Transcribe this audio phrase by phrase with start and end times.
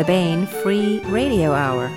[0.00, 1.88] the Baen Free Radio Hour.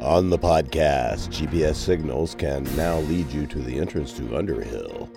[0.00, 5.08] On the podcast, GPS signals can now lead you to the entrance to Underhill,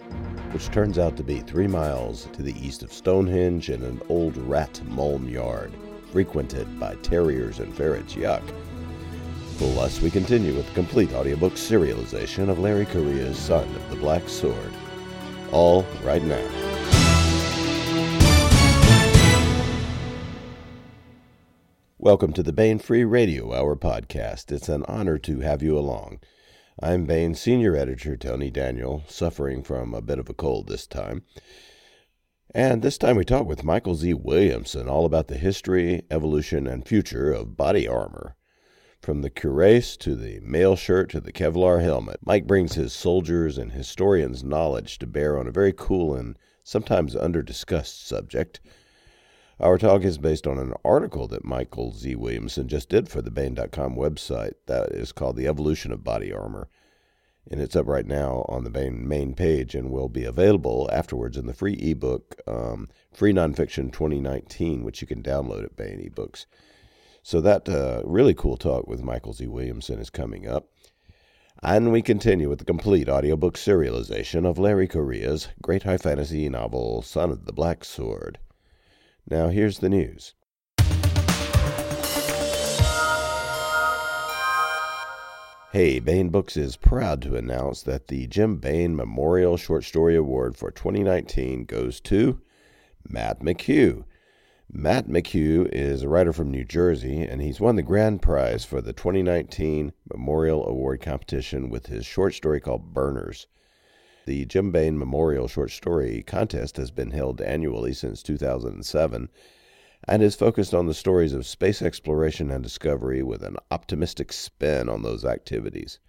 [0.52, 4.38] which turns out to be three miles to the east of Stonehenge in an old
[4.38, 5.74] rat mulm yard,
[6.12, 8.13] frequented by terriers and ferrets.
[8.13, 8.44] Yuck.
[9.72, 14.27] Plus, we continue with the complete audiobook serialization of Larry Correia's Son of the Black
[14.27, 14.73] Sword.
[15.54, 16.45] All right now.
[21.98, 24.52] Welcome to the Baen Free Radio Hour podcast.
[24.52, 26.20] It's an honor to have you along.
[26.82, 31.23] I'm Baen senior editor Tony Daniel, suffering from a bit of a cold this time.
[32.54, 34.13] And this time we talk with Michael Z.
[34.16, 38.35] Williamson all about the history, evolution, and future of body armor.
[39.04, 43.57] From the cuirass to the mail shirt to the Kevlar helmet, Mike brings his soldiers
[43.57, 48.62] and historians' knowledge to bear on a very cool and sometimes under discussed subject
[49.60, 52.15] our talk is based on an article that Michael Z.
[52.15, 56.70] Williamson just did for the Baen.com website that is called The Evolution of Body Armor.
[57.49, 61.38] And it's up right now on the Baen main page and will be available afterwards
[61.38, 66.45] in the free ebook, um, Free Nonfiction 2019, which you can download at Baen eBooks.
[67.25, 69.47] So that uh, really cool talk with Michael Z.
[69.47, 70.68] Williamson is coming up.
[71.63, 77.01] And we continue with the complete audiobook serialization of Larry Correia's great high fantasy novel,
[77.01, 78.40] Son of the Black Sword.
[79.29, 80.34] Now, here's the news.
[85.72, 90.57] Hey, Baen Books is proud to announce that the Jim Baen Memorial Short Story Award
[90.57, 92.41] for 2019 goes to
[93.07, 94.03] Matt McHugh.
[94.72, 98.79] Matt McHugh is a writer from New Jersey, and he's won the grand prize for
[98.79, 103.46] the 2019 Memorial Award competition with his short story called Burners.
[104.25, 109.28] The Jim Baen Memorial Short Story Contest has been held annually since 2007
[110.07, 114.88] and is focused on the stories of space exploration and discovery with an optimistic spin
[114.88, 116.00] on those activities.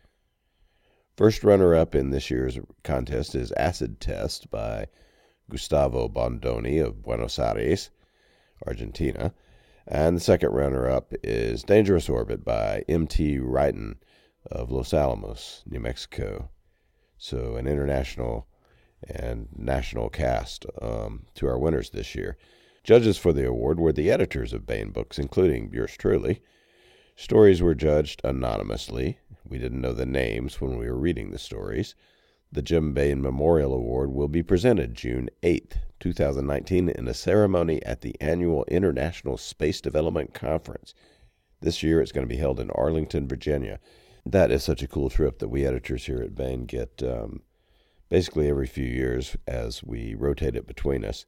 [1.16, 4.86] First runner up in this year's contest is Acid Test by
[5.50, 7.90] Gustavo Bondoni of Buenos Aires,
[8.66, 9.32] Argentina.
[9.86, 13.38] And the second runner up is Dangerous Orbit by M.T.
[13.38, 13.96] Wrighton
[14.50, 16.48] of Los Alamos, New Mexico.
[17.18, 18.46] So, an international
[19.08, 22.36] and national cast um, to our winners this year.
[22.82, 26.42] Judges for the award were the editors of Baen Books, including yours truly.
[27.16, 29.18] Stories were judged anonymously.
[29.46, 31.94] We didn't know the names when we were reading the stories.
[32.54, 38.00] The Jim Baen Memorial Award will be presented June 8, 2019, in a ceremony at
[38.00, 40.94] the annual International Space Development Conference.
[41.60, 43.78] This year it's going to be held in Arlington, Virginia
[44.26, 47.42] that is such a cool trip that we editors here at Baen get um,
[48.08, 51.26] basically every few years as we rotate it between us.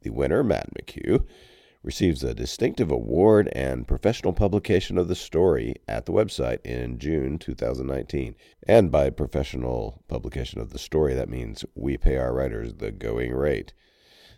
[0.00, 1.26] The winner, Matt McHugh,
[1.84, 7.38] receives a distinctive award and professional publication of the story at the website in June
[7.38, 8.34] 2019.
[8.66, 13.32] And by professional publication of the story, that means we pay our writers the going
[13.32, 13.72] rate.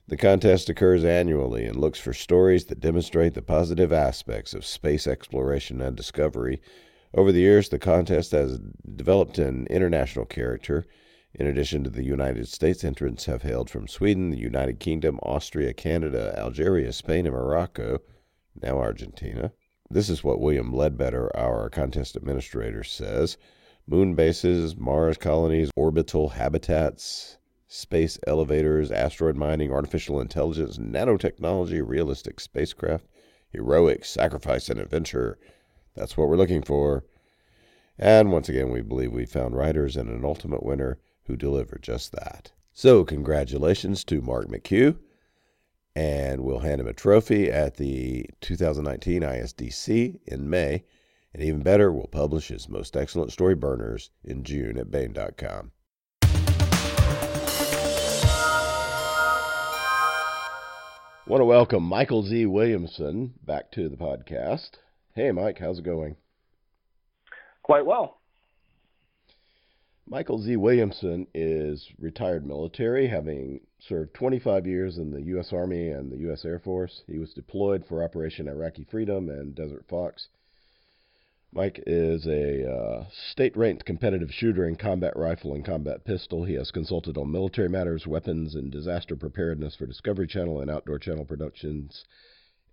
[0.09, 5.07] The contest occurs annually and looks for stories that demonstrate the positive aspects of space
[5.07, 6.61] exploration and discovery
[7.17, 8.61] over the years, the contest has
[8.95, 10.87] developed an international character.
[11.39, 15.75] In addition to the United States, entrants have hailed from Sweden, the United Kingdom, Austria,
[15.75, 17.99] Canada, Algeria, Spain, and Morocco,
[18.63, 19.53] now Argentina.
[19.91, 23.37] This is what William Ledbetter, our contest administrator, says
[23.87, 27.37] moon bases, Mars colonies, orbital habitats,
[27.69, 33.05] space elevators, asteroid mining, artificial intelligence, nanotechnology, realistic spacecraft,
[33.51, 35.39] heroic sacrifice and adventure,
[35.95, 37.05] that's what we're looking for.
[37.99, 42.13] And once again, we believe we found writers and an ultimate winner who delivered just
[42.13, 42.53] that.
[42.73, 44.99] So, congratulations to Mark McHugh.
[45.95, 50.85] And we'll hand him a trophy at the 2019 ISDC in May.
[51.33, 55.73] And even better, we'll publish his most excellent story burners in June at Baen.com.
[61.27, 62.47] want to welcome Michael Z.
[62.47, 64.71] Williamson back to the podcast.
[65.15, 66.17] Hey, Mike, how's it going?
[67.63, 68.21] Quite well.
[70.09, 70.57] Michael Z.
[70.57, 75.53] Williamson is retired military, having served 25 years in the U.S.
[75.53, 76.45] Army and the U.S.
[76.45, 77.03] Air Force.
[77.09, 80.29] He was deployed for Operation Iraqi Freedom and Desert Fox.
[81.53, 86.45] Mike is a uh, state ranked competitive shooter in combat rifle and combat pistol.
[86.45, 91.01] He has consulted on military matters, weapons, and disaster preparedness for Discovery Channel and Outdoor
[91.01, 92.05] Channel Productions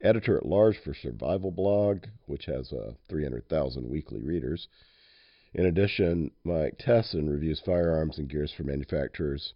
[0.02, 4.68] editor at large for Survival Blog, which has uh, 300,000 weekly readers.
[5.54, 9.54] In addition, Mike Tesson reviews firearms and gears for manufacturers.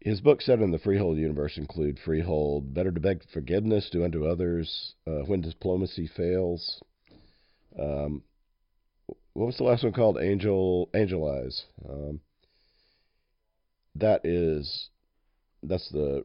[0.00, 4.24] His books set in the Freehold universe include Freehold, Better to Beg Forgiveness, Do Unto
[4.24, 6.80] Others, uh, When Diplomacy Fails.
[7.76, 8.22] Um,
[9.32, 10.18] what was the last one called?
[10.18, 11.64] Angel Angel Eyes.
[11.88, 12.20] Um,
[13.96, 14.90] that is
[15.62, 16.24] that's the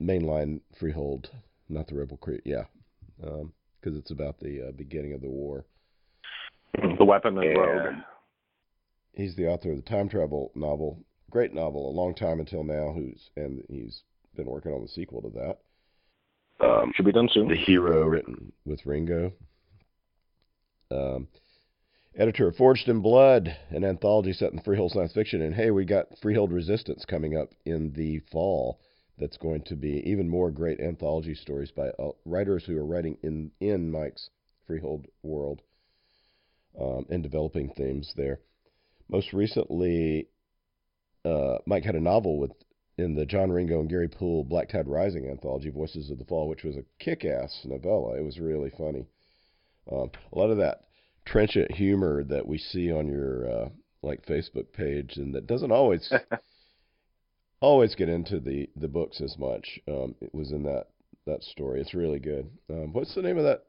[0.00, 1.30] mainline Freehold,
[1.68, 2.42] not the Rebel Creek.
[2.44, 2.64] Yeah,
[3.18, 3.52] because um,
[3.98, 5.66] it's about the uh, beginning of the war.
[6.98, 7.58] The weapon and yeah.
[7.58, 7.94] rogue.
[9.12, 12.92] He's the author of the time travel novel, great novel, a long time until now.
[12.92, 14.02] Who's and he's
[14.36, 15.58] been working on the sequel to that.
[16.64, 17.48] Um, Should be done soon.
[17.48, 19.32] The Hero, written with Ringo.
[20.90, 21.28] Um,
[22.16, 25.42] editor of Forged in Blood, an anthology set in Freehold science fiction.
[25.42, 28.80] And hey, we got Freehold Resistance coming up in the fall.
[29.18, 33.18] That's going to be even more great anthology stories by uh, writers who are writing
[33.22, 34.30] in in Mike's
[34.66, 35.62] Freehold world
[36.80, 38.40] um, and developing themes there.
[39.08, 40.28] Most recently,
[41.24, 42.52] uh, Mike had a novel with
[42.98, 46.48] in the John Ringo and Gary Poole Black Tide Rising anthology, Voices of the Fall,
[46.48, 48.18] which was a kick-ass novella.
[48.18, 49.06] It was really funny.
[49.90, 50.88] Um, a lot of that
[51.24, 53.68] trenchant humor that we see on your uh,
[54.02, 56.12] like Facebook page, and that doesn't always
[57.60, 59.80] always get into the the books as much.
[59.88, 60.86] Um, it was in that
[61.26, 61.80] that story.
[61.80, 62.50] It's really good.
[62.68, 63.64] Um, what's the name of that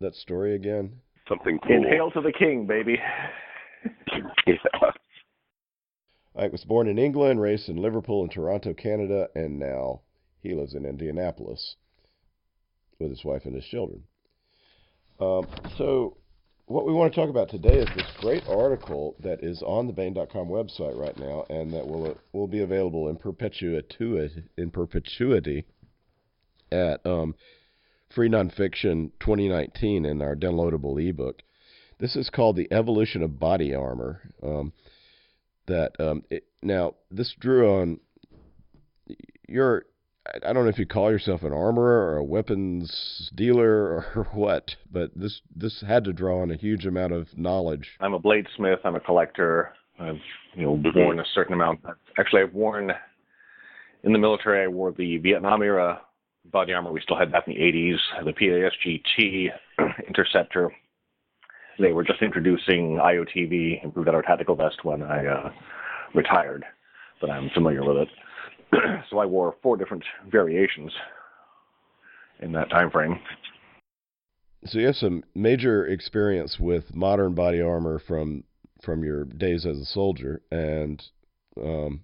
[0.00, 1.00] that story again?
[1.28, 1.76] Something cool.
[1.76, 2.98] In Hail to the King, baby.
[4.46, 4.54] yeah.
[6.34, 10.00] Ike was born in England, raised in Liverpool and Toronto, Canada, and now
[10.40, 11.76] he lives in Indianapolis
[12.98, 14.02] with his wife and his children.
[15.20, 15.46] Um,
[15.76, 16.16] so
[16.66, 19.92] what we want to talk about today is this great article that is on the
[19.92, 25.66] Baen.com website right now, and that will will be available in perpetuity in perpetuity
[26.70, 27.34] at um,
[28.14, 31.42] Free Nonfiction 2019 in our downloadable ebook.
[31.98, 34.22] This is called the Evolution of Body Armor.
[34.42, 34.72] Um,
[35.66, 38.00] that um, it, now this drew on
[39.48, 39.84] your
[40.44, 44.76] I don't know if you call yourself an armorer or a weapons dealer or what,
[44.90, 47.96] but this this had to draw on a huge amount of knowledge.
[48.00, 48.78] I'm a bladesmith.
[48.84, 49.72] I'm a collector.
[49.98, 50.20] I've
[50.54, 51.80] you know worn a certain amount.
[52.18, 52.92] Actually, I've worn
[54.02, 54.64] in the military.
[54.64, 56.00] I wore the Vietnam era
[56.44, 56.92] body armor.
[56.92, 58.24] We still had that in the 80s.
[58.24, 59.50] The PASGT
[60.08, 60.72] Interceptor.
[61.78, 65.52] They were just introducing IOTV, improved outer tactical vest, when I uh,
[66.14, 66.64] retired,
[67.20, 68.08] but I'm familiar with it.
[69.10, 70.92] so I wore four different variations
[72.40, 73.18] in that time frame.
[74.64, 78.44] So you have some major experience with modern body armor from
[78.82, 81.02] from your days as a soldier, and
[81.56, 82.02] um,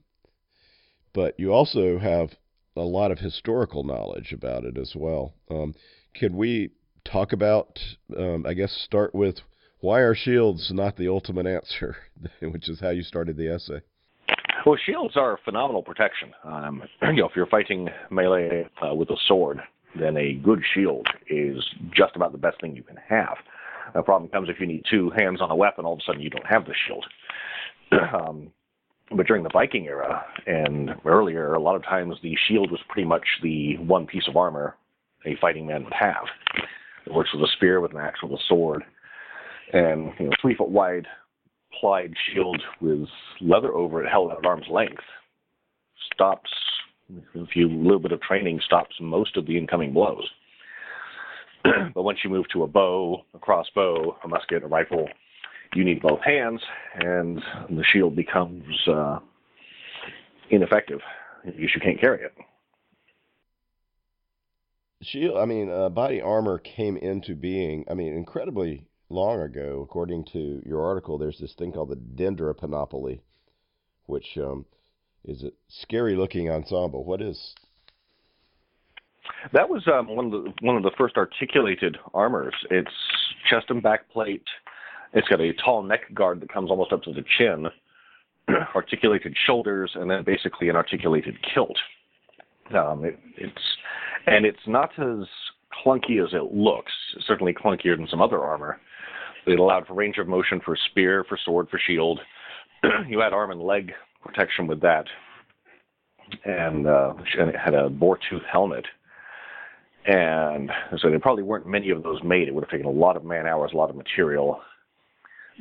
[1.13, 2.31] but you also have
[2.79, 5.35] a lot of historical knowledge about it as well.
[5.51, 5.75] Um,
[6.19, 6.71] could we
[7.05, 7.79] talk about?
[8.17, 9.37] Um, I guess start with
[9.81, 11.97] why are shields not the ultimate answer,
[12.41, 13.81] which is how you started the essay.
[14.67, 16.33] Well, shields are phenomenal protection.
[16.45, 19.61] Um, you know, if you're fighting melee uh, with a sword,
[19.99, 21.65] then a good shield is
[21.95, 23.37] just about the best thing you can have.
[23.95, 26.21] The problem comes if you need two hands on a weapon, all of a sudden
[26.21, 27.07] you don't have the shield.
[28.13, 28.51] um,
[29.17, 33.07] but during the Viking era and earlier, a lot of times the shield was pretty
[33.07, 34.77] much the one piece of armor
[35.27, 36.25] a fighting man would have.
[37.07, 38.85] It works with a spear, with an axe, with a sword,
[39.73, 41.07] and you know, three foot wide
[41.81, 43.07] plied shield with
[43.41, 45.03] leather over it held at arm's length
[46.13, 46.51] stops
[47.35, 50.29] a few little bit of training stops most of the incoming blows.
[51.95, 55.09] but once you move to a bow, a crossbow, a musket, a rifle,
[55.75, 56.61] you need both hands,
[56.95, 59.19] and the shield becomes uh,
[60.51, 61.01] ineffective
[61.45, 62.35] because you can't carry it.
[65.03, 67.85] Shield, I mean, uh, body armor came into being.
[67.89, 72.57] I mean, incredibly long ago, according to your article, there's this thing called the Dendra
[72.57, 73.23] Panoply,
[74.07, 74.67] which um,
[75.25, 77.05] is a scary looking ensemble.
[77.05, 77.55] What is?
[79.53, 82.55] That was um, one of the one of the first articulated armors.
[82.71, 82.91] It's
[83.49, 84.43] chest and back plate.
[85.13, 87.67] It's got a tall neck guard that comes almost up to the chin,
[88.75, 91.77] articulated shoulders, and then basically an articulated kilt.
[92.75, 93.63] Um, it, it's
[94.27, 95.27] and it's not as
[95.85, 96.93] clunky as it looks.
[97.27, 98.81] Certainly clunkier than some other armor.
[99.47, 102.21] It allowed for range of motion for spear, for sword, for shield.
[103.09, 105.05] you had arm and leg protection with that,
[106.45, 108.85] and, uh, and it had a boar tooth helmet.
[110.07, 112.49] And so there probably weren't many of those made.
[112.49, 114.61] It would have taken a lot of man hours, a lot of material,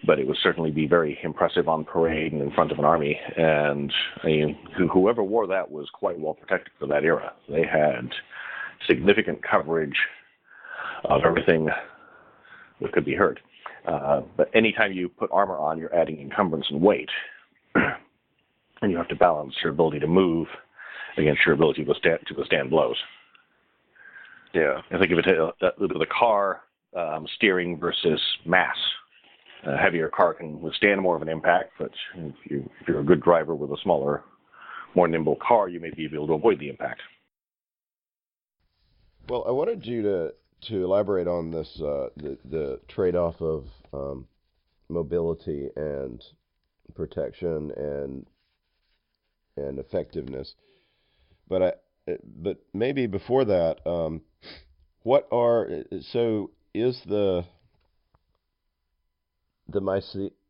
[0.06, 3.20] but it would certainly be very impressive on parade and in front of an army.
[3.36, 3.92] And
[4.24, 4.58] I mean,
[4.92, 7.34] whoever wore that was quite well protected for that era.
[7.50, 8.10] They had
[8.88, 9.98] significant coverage
[11.06, 11.70] of everything
[12.82, 13.40] that could be hurt.
[13.88, 17.10] Uh, but anytime you put armor on, you're adding encumbrance and weight,
[17.76, 20.48] and you have to balance your ability to move
[21.18, 22.98] against your ability to withstand, to withstand blows.
[24.54, 24.82] Yeah.
[24.92, 26.62] I think of it a little bit of the car
[26.96, 28.76] um, steering versus mass.
[29.66, 33.04] A heavier car can withstand more of an impact, but if, you, if you're a
[33.04, 34.24] good driver with a smaller,
[34.96, 37.02] more nimble car, you may be able to avoid the impact.
[39.28, 40.34] Well, I wanted you to
[40.70, 44.28] to elaborate on this uh, the the trade off of um,
[44.90, 46.24] mobility and
[46.96, 48.26] protection and
[49.58, 50.54] and effectiveness.
[51.50, 51.74] But I
[52.24, 54.22] but maybe before that, um,
[55.04, 55.68] what are
[56.12, 57.44] so is the
[59.70, 59.82] the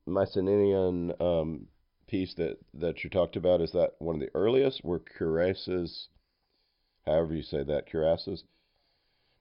[0.06, 1.68] Mycenaean um,
[2.08, 4.84] piece that that you talked about is that one of the earliest?
[4.84, 6.08] Were cuirasses,
[7.06, 8.44] however you say that, cuirasses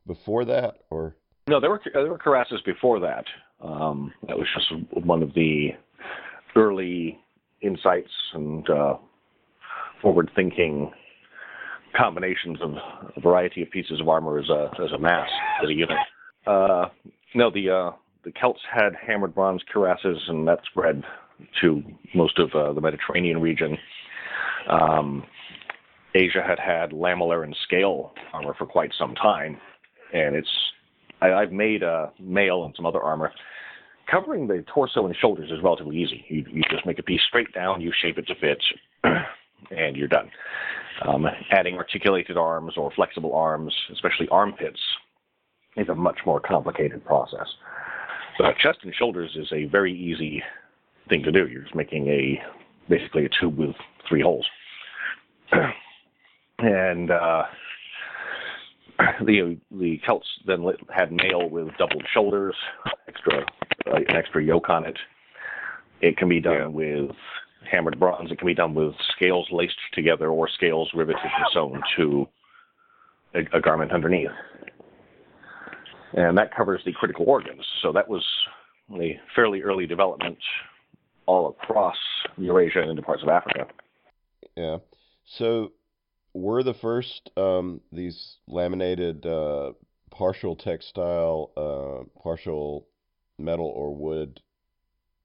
[0.06, 1.16] before that, or
[1.46, 1.60] no?
[1.60, 3.24] There were there were cuirasses before that.
[3.60, 5.70] Um, that was just one of the
[6.54, 7.18] early
[7.62, 8.96] insights and uh,
[10.02, 10.92] forward-thinking
[11.96, 12.72] combinations of
[13.16, 15.28] a variety of pieces of armor as a as a mass
[15.62, 15.96] as a unit.
[16.46, 16.86] Uh,
[17.34, 17.90] no, the uh,
[18.26, 21.04] the Celts had hammered bronze cuirasses, and that spread
[21.60, 23.78] to most of uh, the Mediterranean region.
[24.68, 25.22] Um,
[26.12, 29.58] Asia had had lamellar and scale armor for quite some time,
[30.12, 30.48] and it's
[31.22, 33.32] I, I've made a mail and some other armor.
[34.10, 36.24] Covering the torso and shoulders is relatively easy.
[36.28, 38.62] You, you just make a piece straight down, you shape it to fit,
[39.70, 40.30] and you're done.
[41.06, 44.80] Um, adding articulated arms or flexible arms, especially armpits,
[45.76, 47.46] is a much more complicated process.
[48.38, 50.42] But chest and shoulders is a very easy
[51.08, 51.46] thing to do.
[51.46, 52.40] You're just making a
[52.88, 53.74] basically a tube with
[54.08, 54.46] three holes.
[56.58, 57.44] and uh,
[59.24, 62.54] the the Celts then had mail with doubled shoulders,
[63.08, 63.44] extra
[63.86, 64.98] uh, an extra yoke on it.
[66.00, 66.66] It can be done yeah.
[66.66, 67.16] with
[67.70, 68.30] hammered bronze.
[68.30, 72.28] It can be done with scales laced together or scales riveted and sewn to
[73.34, 74.30] a, a garment underneath.
[76.12, 77.64] And that covers the critical organs.
[77.82, 78.24] So that was
[78.92, 80.38] a fairly early development
[81.26, 81.96] all across
[82.38, 83.66] Eurasia and into parts of Africa.
[84.56, 84.78] Yeah.
[85.24, 85.72] So
[86.32, 89.72] were the first um, these laminated uh,
[90.10, 92.86] partial textile, uh, partial
[93.38, 94.40] metal or wood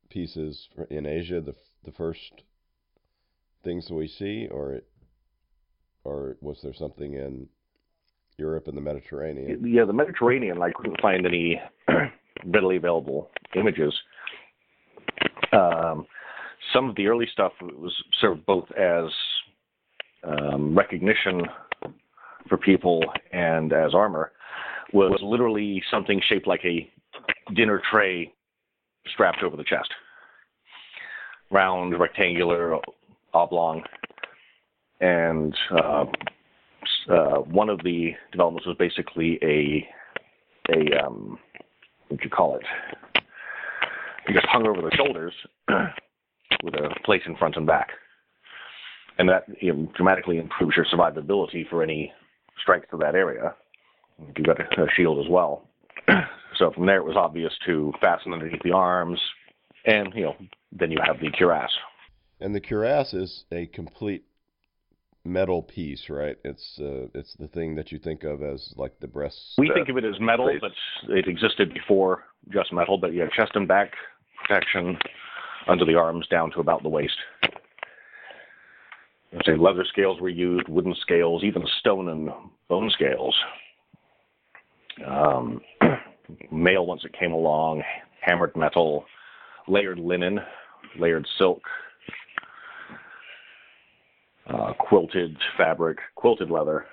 [0.10, 2.44] pieces in Asia the the first
[3.64, 4.82] things that we see, or
[6.04, 7.48] or was there something in
[8.42, 9.64] Europe and the Mediterranean?
[9.66, 10.62] Yeah, the Mediterranean.
[10.62, 11.62] I couldn't find any
[12.46, 13.94] readily available images.
[15.54, 16.06] Um,
[16.74, 19.06] some of the early stuff was served both as
[20.24, 21.44] um, recognition
[22.50, 24.32] for people and as armor
[24.94, 26.90] was literally something shaped like a
[27.54, 28.34] dinner tray
[29.14, 29.90] strapped over the chest.
[31.52, 32.78] Round, rectangular,
[33.34, 33.84] oblong.
[35.00, 36.06] And uh,
[37.10, 39.88] uh, one of the developments was basically a,
[40.72, 41.40] a um,
[42.10, 42.64] what you call it?
[44.28, 45.34] You just hung over the shoulders
[46.64, 47.90] with a plate in front and back
[49.22, 52.12] and that you know, dramatically improves your survivability for any
[52.60, 53.54] strikes to that area.
[54.36, 55.68] You've got a, a shield as well.
[56.58, 59.20] so from there, it was obvious to fasten underneath the arms,
[59.86, 60.36] and you know,
[60.72, 61.70] then you have the cuirass.
[62.40, 64.24] And the cuirass is a complete
[65.24, 66.38] metal piece, right?
[66.44, 69.38] It's uh, it's the thing that you think of as like the breast.
[69.58, 70.62] We think of it as metal, place.
[70.62, 72.98] but it existed before just metal.
[72.98, 73.92] But yeah, chest and back
[74.46, 74.98] protection
[75.68, 77.18] under the arms down to about the waist
[79.46, 82.30] say leather scales were used, wooden scales, even stone and
[82.68, 83.36] bone scales.
[85.06, 85.62] Um,
[86.52, 87.84] mail once it came along,
[88.20, 89.06] hammered metal,
[89.68, 90.40] layered linen,
[91.00, 91.62] layered silk,
[94.48, 96.86] uh, quilted fabric, quilted leather,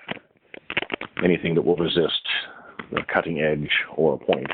[1.25, 2.23] anything that will resist
[2.93, 4.51] the cutting edge or a point.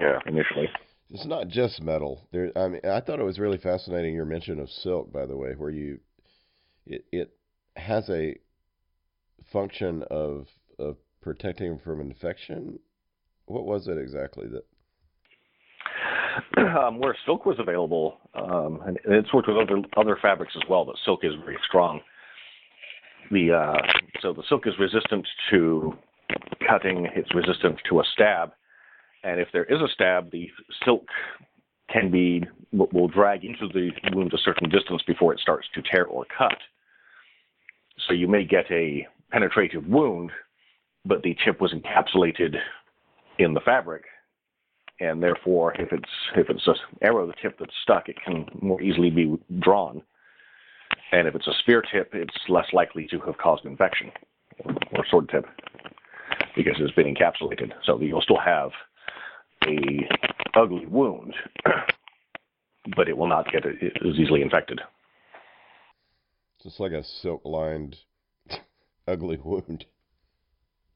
[0.00, 0.68] Yeah, initially.
[1.10, 2.26] It's not just metal.
[2.32, 5.36] There, I mean, I thought it was really fascinating your mention of silk, by the
[5.36, 6.00] way, where you
[6.86, 7.36] it it
[7.76, 8.36] has a
[9.52, 10.46] function of
[10.78, 12.78] of protecting from infection.
[13.46, 14.64] What was it exactly that?
[16.74, 20.84] Um, where silk was available, um, and it's worked with other other fabrics as well,
[20.84, 22.00] but silk is very strong.
[23.30, 23.82] The uh,
[24.20, 25.94] so the silk is resistant to
[26.68, 27.06] cutting.
[27.14, 28.52] It's resistant to a stab,
[29.22, 30.50] and if there is a stab, the
[30.84, 31.06] silk
[31.90, 36.06] can be will drag into the wound a certain distance before it starts to tear
[36.06, 36.58] or cut.
[38.06, 40.30] So you may get a penetrative wound,
[41.04, 42.56] but the chip was encapsulated
[43.38, 44.04] in the fabric,
[45.00, 49.10] and therefore, if it's if it's an arrow tip that's stuck, it can more easily
[49.10, 50.02] be drawn.
[51.12, 54.10] And if it's a spear tip, it's less likely to have caused infection,
[54.64, 55.46] or sword tip,
[56.56, 57.72] because it's been encapsulated.
[57.84, 58.70] So you'll still have
[59.66, 60.08] a
[60.54, 61.34] ugly wound,
[62.96, 64.80] but it will not get as easily infected.
[66.56, 67.96] It's just like a silk lined
[69.08, 69.84] ugly wound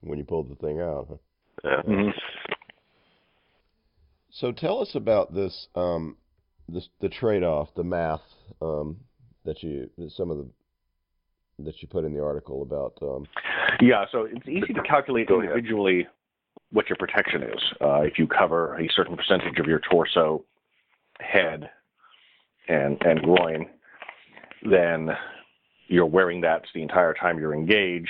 [0.00, 1.06] when you pulled the thing out.
[1.08, 1.16] Huh?
[1.64, 1.82] Yeah.
[1.82, 2.17] Mm-hmm.
[4.38, 6.16] So tell us about this, um,
[6.68, 8.22] this the trade off, the math
[8.62, 8.96] um,
[9.44, 10.48] that you some of the
[11.64, 12.94] that you put in the article about.
[13.02, 13.26] Um,
[13.80, 16.06] yeah, so it's easy to calculate individually
[16.70, 17.60] what your protection is.
[17.80, 20.44] Uh, if you cover a certain percentage of your torso,
[21.18, 21.68] head,
[22.68, 23.68] and and groin,
[24.70, 25.08] then
[25.88, 28.08] you're wearing that the entire time you're engaged,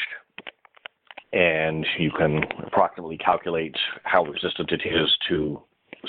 [1.33, 5.63] and you can approximately calculate how resistant it is to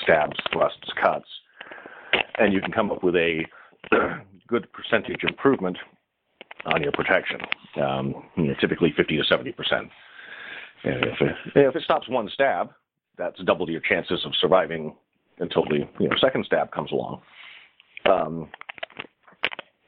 [0.04, 1.28] stabs, thrusts, cuts,
[2.38, 3.46] and you can come up with a
[4.48, 5.78] good percentage improvement
[6.66, 7.40] on your protection.
[7.82, 8.24] Um,
[8.60, 9.90] typically 50 to 70 percent.
[10.84, 12.70] If it, if it stops one stab,
[13.18, 14.96] that's double your chances of surviving
[15.40, 17.22] until the you know second stab comes along.
[18.10, 18.50] Um,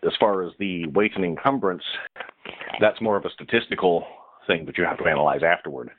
[0.06, 1.84] as far as the weight and encumbrance,
[2.80, 4.06] that's more of a statistical
[4.48, 5.91] thing that you have to analyze afterward,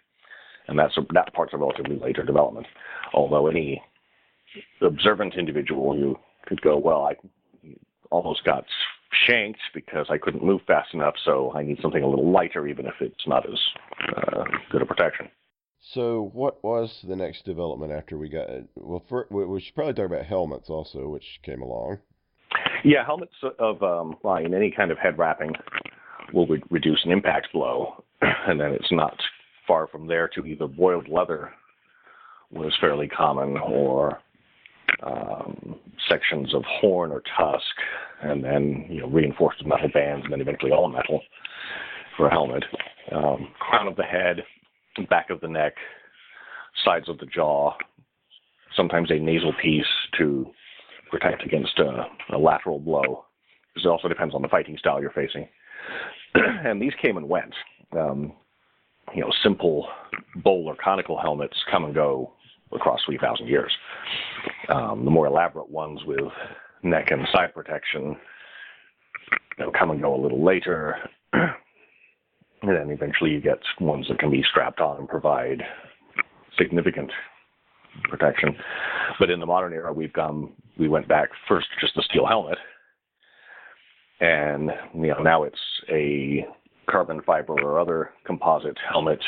[0.68, 2.66] and that's that part's a relatively later development.
[3.14, 3.82] Although any
[4.80, 7.16] observant individual, you could go, well, I
[8.10, 8.64] almost got
[9.26, 12.86] shanked because I couldn't move fast enough, so I need something a little lighter, even
[12.86, 13.58] if it's not as
[14.16, 15.28] uh, good a protection.
[15.94, 18.48] So, what was the next development after we got?
[18.76, 21.98] Well, for, we should probably talk about helmets also, which came along.
[22.84, 25.52] Yeah, helmets of um, any kind of head wrapping
[26.32, 29.16] will re- reduce an impact blow, and then it's not
[29.66, 31.52] far from there to either boiled leather
[32.50, 34.20] was fairly common, or
[35.02, 35.76] um,
[36.08, 37.64] sections of horn or tusk,
[38.22, 41.20] and then you know reinforced metal bands, and then eventually all metal
[42.16, 42.64] for a helmet.
[43.10, 44.42] Um, crown of the head,
[45.08, 45.74] back of the neck,
[46.84, 47.74] sides of the jaw,
[48.76, 49.84] sometimes a nasal piece
[50.18, 50.46] to
[51.10, 53.24] protect against a, a lateral blow.
[53.76, 55.48] It also depends on the fighting style you're facing.
[56.34, 57.54] and these came and went.
[57.98, 58.32] Um,
[59.14, 59.88] you know, simple
[60.36, 62.32] bowl or conical helmets come and go
[62.74, 63.72] across 3,000 years.
[64.68, 66.32] Um, the more elaborate ones with
[66.82, 68.16] neck and side protection
[69.58, 70.96] you know, come and go a little later.
[71.32, 71.50] and
[72.62, 75.62] then eventually you get ones that can be strapped on and provide
[76.58, 77.10] significant
[78.04, 78.56] protection.
[79.18, 82.58] But in the modern era, we've gone, we went back first just the steel helmet,
[84.20, 85.58] and you know now it's
[85.90, 86.46] a
[86.88, 89.20] carbon fiber or other composite helmet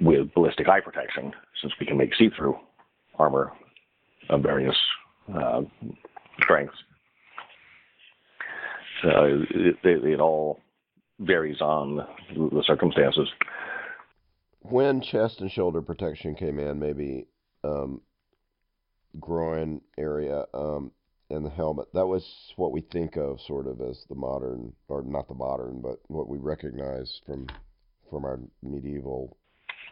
[0.00, 2.56] with ballistic eye protection, since we can make see-through
[3.18, 3.52] armor
[4.30, 4.76] of various
[5.34, 5.62] uh,
[6.40, 6.76] strengths.
[9.02, 10.60] So it, it, it, all
[11.18, 13.28] varies on the circumstances.
[14.60, 17.26] When chest and shoulder protection came in, maybe
[17.64, 18.00] um,
[19.18, 20.92] groin area um,
[21.30, 22.24] and the helmet, that was
[22.56, 26.28] what we think of sort of as the modern, or not the modern, but what
[26.28, 27.46] we recognize from
[28.08, 29.38] from our medieval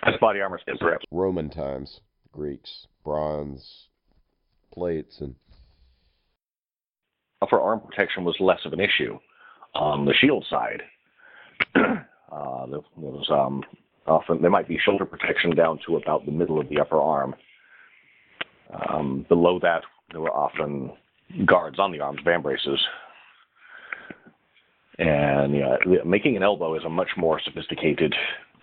[0.02, 2.00] as body armor, perhaps Roman times,
[2.32, 3.88] Greeks, bronze
[4.72, 5.34] plates, and
[7.48, 9.18] for arm protection was less of an issue.
[9.74, 10.82] On the shield side,
[11.74, 13.62] uh, there was um,
[14.06, 17.34] often there might be shoulder protection down to about the middle of the upper arm.
[18.88, 20.92] Um, below that, there were often
[21.46, 22.78] guards on the arms, vambraces.
[24.98, 28.14] And yeah, making an elbow is a much more sophisticated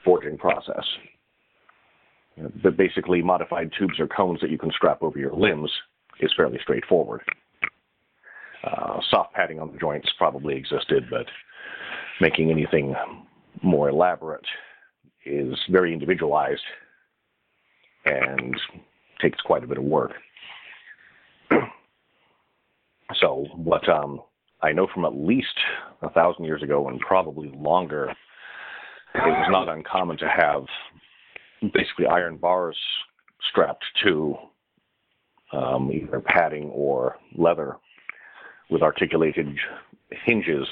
[0.03, 0.86] forging process.
[2.63, 5.71] But basically, modified tubes or cones that you can strap over your limbs
[6.19, 7.21] is fairly straightforward.
[8.63, 11.26] Uh, soft padding on the joints probably existed, but
[12.21, 12.95] making anything
[13.62, 14.45] more elaborate
[15.26, 16.62] is very individualized
[18.06, 18.56] and
[19.21, 20.13] takes quite a bit of work.
[23.19, 24.21] so, what um,
[24.62, 25.58] I know from at least
[26.02, 28.10] a thousand years ago and probably longer,
[29.15, 30.63] it was not uncommon to have
[31.61, 32.77] basically iron bars
[33.49, 34.35] strapped to
[35.53, 37.77] um, either padding or leather
[38.69, 39.47] with articulated
[40.25, 40.67] hinges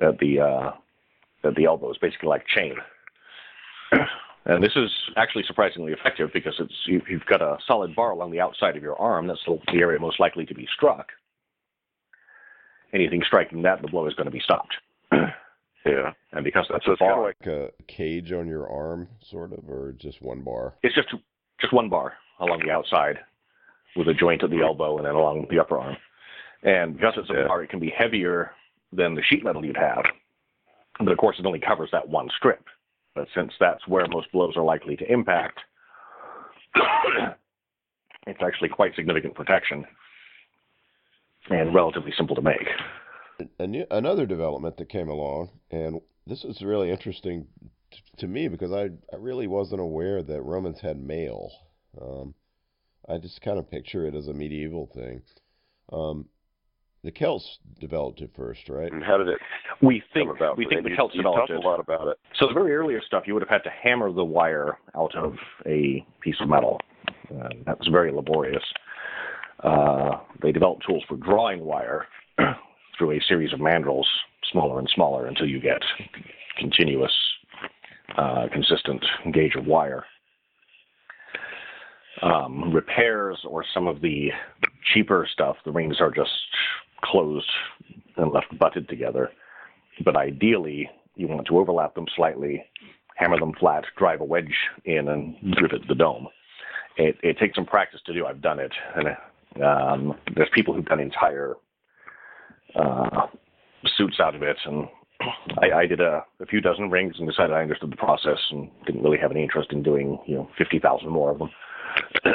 [0.00, 0.70] at the uh,
[1.44, 2.76] at the elbows, basically like chain.
[4.44, 8.40] And this is actually surprisingly effective because it's you've got a solid bar along the
[8.40, 9.28] outside of your arm.
[9.28, 11.10] That's the area most likely to be struck.
[12.92, 14.74] Anything striking that, the blow is going to be stopped.
[15.84, 19.68] Yeah, and because that's so a bar, like a cage on your arm, sort of,
[19.68, 20.74] or just one bar.
[20.82, 21.08] It's just
[21.60, 23.18] just one bar along the outside
[23.96, 24.64] with a joint at the mm-hmm.
[24.64, 25.96] elbow and then along the upper arm.
[26.62, 27.46] And because it's a Yeah.
[27.46, 28.52] bar, it can be heavier
[28.92, 30.04] than the sheet metal you'd have.
[30.98, 32.64] But of course, it only covers that one strip.
[33.14, 35.58] But since that's where most blows are likely to impact,
[38.26, 39.84] it's actually quite significant protection
[41.50, 42.68] and relatively simple to make.
[43.58, 47.46] A new, another development that came along, and this is really interesting
[47.90, 51.50] t- to me because I, I really wasn't aware that Romans had mail.
[52.00, 52.34] Um,
[53.08, 55.22] I just kind of picture it as a medieval thing.
[55.92, 56.26] Um,
[57.04, 58.92] the Celts developed it first, right?
[58.92, 59.38] And how did it
[59.82, 60.56] We come think about?
[60.56, 60.92] we think them?
[60.92, 61.64] the Celts you, you developed talked it.
[61.64, 62.18] a lot about it.
[62.38, 65.34] So the very earlier stuff, you would have had to hammer the wire out of
[65.66, 66.80] a piece of metal.
[67.28, 68.62] Uh, that was very laborious.
[69.64, 72.06] Uh, they developed tools for drawing wire
[73.02, 74.04] through a series of mandrels,
[74.52, 75.82] smaller and smaller, until you get
[76.56, 77.10] continuous,
[78.16, 80.04] uh, consistent gauge of wire.
[82.22, 84.28] Um, repairs or some of the
[84.94, 86.30] cheaper stuff, the rings are just
[87.02, 87.50] closed
[88.16, 89.30] and left butted together.
[90.04, 92.64] But ideally, you want to overlap them slightly,
[93.16, 96.28] hammer them flat, drive a wedge in, and rivet the dome.
[96.96, 98.26] It, it takes some practice to do.
[98.26, 101.56] I've done it, and um, there's people who've done entire
[102.76, 103.26] uh,
[103.96, 104.56] suits out of it.
[104.64, 104.88] And
[105.58, 108.70] I, I did a, a few dozen rings and decided I understood the process and
[108.86, 111.50] didn't really have any interest in doing, you know, fifty thousand more of them.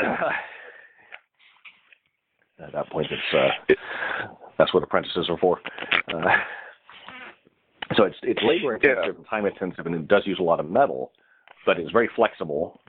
[2.59, 3.21] At that point, it's
[3.69, 3.75] uh,
[4.57, 5.59] that's what apprentices are for.
[6.13, 6.37] Uh,
[7.95, 10.69] so it's it's labor intensive and time intensive, and it does use a lot of
[10.69, 11.11] metal,
[11.65, 12.81] but it's very flexible.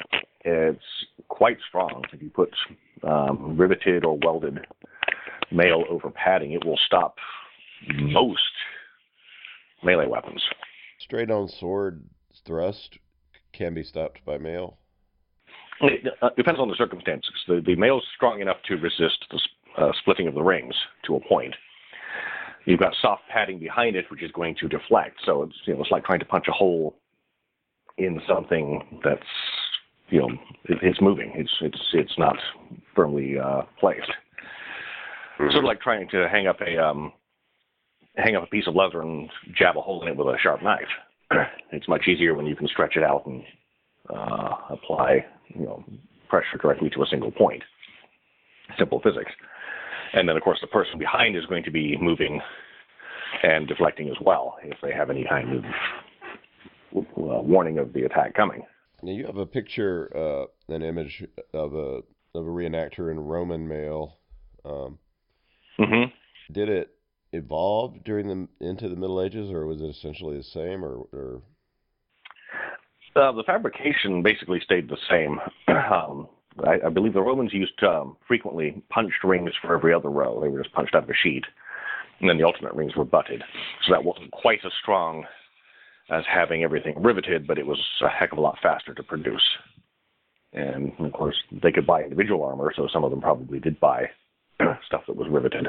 [0.44, 0.82] It's
[1.28, 2.04] quite strong.
[2.12, 2.50] If you put
[3.02, 4.60] um, riveted or welded
[5.50, 7.16] mail over padding, it will stop
[7.86, 8.40] most
[9.82, 10.42] melee weapons.
[11.00, 12.04] Straight on sword
[12.46, 12.98] thrust
[13.52, 14.78] can be stopped by mail.
[15.80, 17.30] It uh, depends on the circumstances.
[17.46, 19.40] The, the mail is strong enough to resist the
[19.80, 20.74] uh, splitting of the rings
[21.06, 21.54] to a point.
[22.64, 25.20] You've got soft padding behind it, which is going to deflect.
[25.24, 26.96] So it's you know it's like trying to punch a hole
[27.96, 29.22] in something that's
[30.08, 30.28] you know
[30.64, 31.32] it, it's moving.
[31.36, 32.36] It's it's it's not
[32.94, 34.10] firmly uh, placed.
[35.38, 35.52] Mhm.
[35.52, 37.12] Sort of like trying to hang up a um,
[38.18, 40.62] hang up a piece of leather and jab a hole in it with a sharp
[40.62, 40.88] knife.
[41.72, 43.42] it's much easier when you can stretch it out and
[44.10, 45.84] uh, apply you know
[46.28, 47.62] pressure directly to a single point.
[48.78, 49.32] Simple physics.
[50.12, 52.40] And then, of course, the person behind is going to be moving
[53.42, 55.64] and deflecting as well if they have any kind of
[56.96, 57.02] uh,
[57.42, 58.62] warning of the attack coming.
[59.02, 62.02] Now you have a picture, uh, an image of a
[62.34, 64.18] of a reenactor in Roman mail.
[64.64, 64.98] Um,
[65.78, 66.52] Mm-hmm.
[66.52, 66.97] did it
[67.32, 71.42] evolve during the into the Middle Ages, or was it essentially the same, or, or
[73.16, 75.40] Uh, the fabrication basically stayed the same.
[75.68, 76.28] um,
[76.64, 80.40] I, I believe the Romans used um, frequently punched rings for every other row.
[80.40, 81.44] They were just punched out of a sheet,
[82.20, 83.42] and then the alternate rings were butted.
[83.86, 85.24] So that wasn't quite as strong
[86.10, 89.42] as having everything riveted, but it was a heck of a lot faster to produce.
[90.52, 94.06] And of course, they could buy individual armor, so some of them probably did buy
[94.86, 95.66] stuff that was riveted.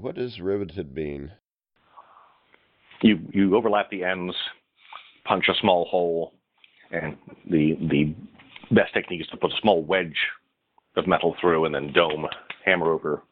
[0.00, 1.32] What does riveted mean?
[3.02, 4.34] you you overlap the ends,
[5.24, 6.34] punch a small hole,
[6.90, 7.16] and
[7.48, 8.14] the the
[8.74, 10.16] best technique is to put a small wedge
[10.96, 12.26] of metal through and then dome
[12.64, 13.22] hammer over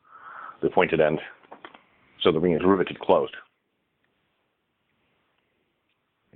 [0.62, 1.20] the pointed end,
[2.22, 3.35] so the ring is riveted closed.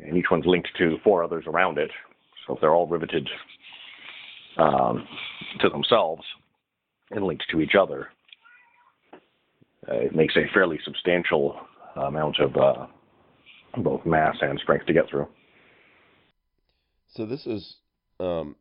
[0.04, 1.90] And each one's linked to four others around it,
[2.46, 3.28] so if they're all riveted
[4.58, 5.06] um,
[5.60, 6.22] to themselves
[7.10, 8.08] and linked to each other,
[9.88, 11.56] uh, it makes a fairly substantial
[11.96, 12.86] amount of uh,
[13.78, 15.26] both mass and strength to get through.
[17.08, 17.76] So this is
[18.20, 18.56] um,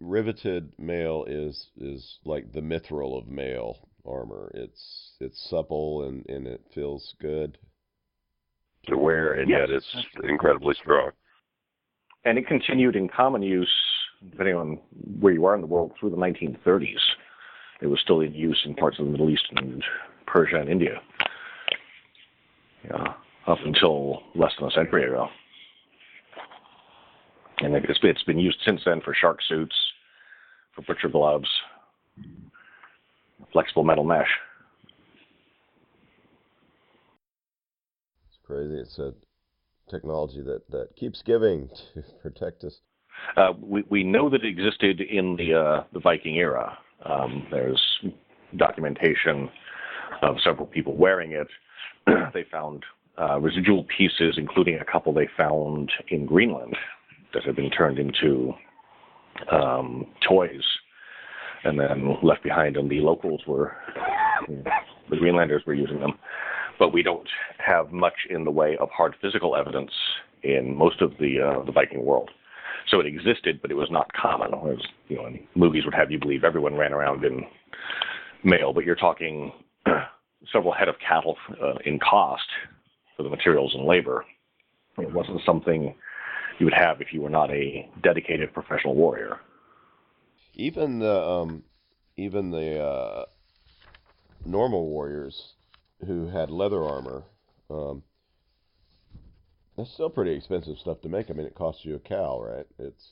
[0.00, 4.50] riveted mail is is like the mithril of mail armor.
[4.54, 7.58] It's it's supple and, and it feels good.
[8.86, 9.68] to wear, and Yes.
[9.68, 11.10] yet it's incredibly strong.
[12.24, 13.72] And it continued in common use,
[14.30, 14.78] depending on
[15.20, 16.96] where you are in the world, through the 1930s.
[17.82, 19.82] It was still in use in parts of the Middle East and
[20.34, 21.00] Persia and India.
[22.84, 23.14] Yeah,
[23.46, 25.28] up until less than a century ago.
[27.58, 29.76] And it's, it's been used since then for shark suits,
[30.74, 31.48] for butcher gloves,
[33.52, 34.26] flexible metal mesh.
[38.28, 38.74] It's crazy.
[38.74, 39.14] It's a
[39.88, 42.80] technology that, that keeps giving to protect us.
[43.36, 46.76] Uh, we, we know that it existed in the uh, the Viking era.
[47.06, 47.80] Um, there's
[48.56, 49.48] documentation
[50.22, 51.48] of several people wearing it.
[52.34, 52.84] they found
[53.20, 56.76] uh, residual pieces, including a couple they found in Greenland
[57.32, 58.52] that had been turned into
[59.50, 60.62] um, toys
[61.64, 63.72] and then left behind, and the locals were
[64.48, 64.70] you know,
[65.10, 66.12] the Greenlanders were using them.
[66.78, 67.28] But we don't
[67.64, 69.90] have much in the way of hard physical evidence
[70.42, 72.30] in most of the uh, the Viking world.
[72.90, 74.50] So it existed, but it was not common.
[74.50, 77.44] Whereas, you know, movies would have you believe everyone ran around in
[78.42, 79.52] mail, but you're talking
[80.52, 82.44] several head of cattle uh, in cost
[83.16, 84.24] for the materials and labor.
[84.98, 85.94] It wasn't something
[86.58, 89.38] you would have if you were not a dedicated professional warrior.
[90.54, 91.64] Even the um,
[92.16, 93.24] even the uh,
[94.44, 95.54] normal warriors
[96.06, 97.24] who had leather armor,
[97.70, 98.02] um,
[99.76, 101.28] that's still pretty expensive stuff to make.
[101.28, 102.66] I mean, it costs you a cow, right?
[102.78, 103.04] It's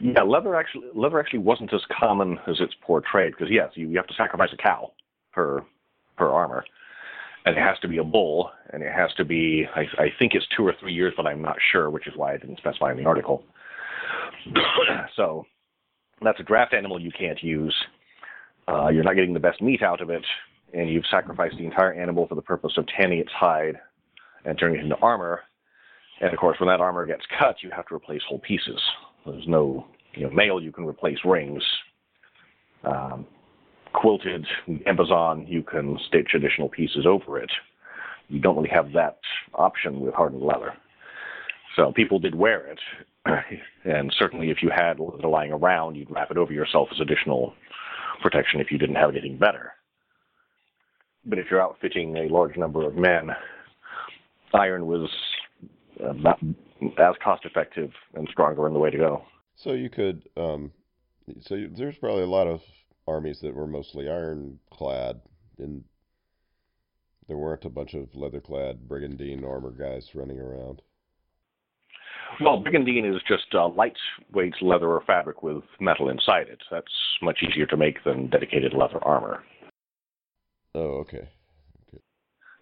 [0.00, 3.96] yeah, leather actually leather actually wasn't as common as it's portrayed because yes, you, you
[3.96, 4.92] have to sacrifice a cow
[5.32, 5.62] per
[6.16, 6.64] per armor,
[7.44, 10.34] and it has to be a bull, and it has to be I, I think
[10.34, 12.92] it's two or three years, but I'm not sure, which is why I didn't specify
[12.92, 13.44] in the article.
[15.16, 15.44] so
[16.22, 17.74] that's a draft animal you can't use.
[18.68, 20.24] Uh, you're not getting the best meat out of it,
[20.72, 23.76] and you've sacrificed the entire animal for the purpose of tanning its hide
[24.44, 25.40] and turning it into armor.
[26.20, 28.80] And of course, when that armor gets cut, you have to replace whole pieces.
[29.26, 31.62] There's no, you know, mail you can replace rings.
[32.84, 33.26] Um,
[33.92, 37.50] quilted gambeson, you can stitch additional pieces over it.
[38.28, 39.18] You don't really have that
[39.54, 40.72] option with hardened leather.
[41.76, 42.80] So people did wear it,
[43.84, 47.54] and certainly if you had leather lying around, you'd wrap it over yourself as additional
[48.22, 49.72] protection if you didn't have anything better.
[51.24, 53.30] But if you're outfitting a large number of men,
[54.54, 55.08] iron was
[56.04, 56.32] uh,
[56.98, 59.22] as cost effective and stronger in the way to go.
[59.54, 60.72] So you could, um,
[61.40, 62.60] so you, there's probably a lot of
[63.06, 65.20] armies that were mostly ironclad,
[65.58, 65.84] and
[67.28, 70.82] there weren't a bunch of leather-clad brigandine armor guys running around.
[72.40, 76.60] Well, brigandine is just uh, lightweight leather or fabric with metal inside it.
[76.70, 76.86] That's
[77.20, 79.44] much easier to make than dedicated leather armor.
[80.74, 81.28] Oh, okay.
[81.88, 82.02] okay.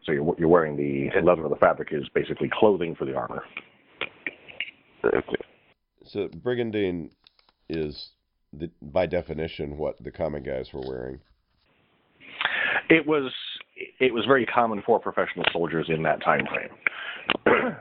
[0.05, 3.45] So you're you're wearing the leather or the fabric is basically clothing for the armor.
[5.05, 5.37] Okay.
[6.05, 7.11] So brigandine
[7.69, 8.11] is
[8.53, 11.21] the, by definition what the common guys were wearing.
[12.89, 13.33] It was
[13.99, 16.71] it was very common for professional soldiers in that time frame.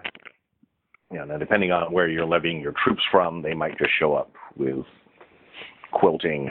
[1.11, 4.31] yeah, now depending on where you're levying your troops from, they might just show up
[4.55, 4.85] with
[5.91, 6.49] quilting,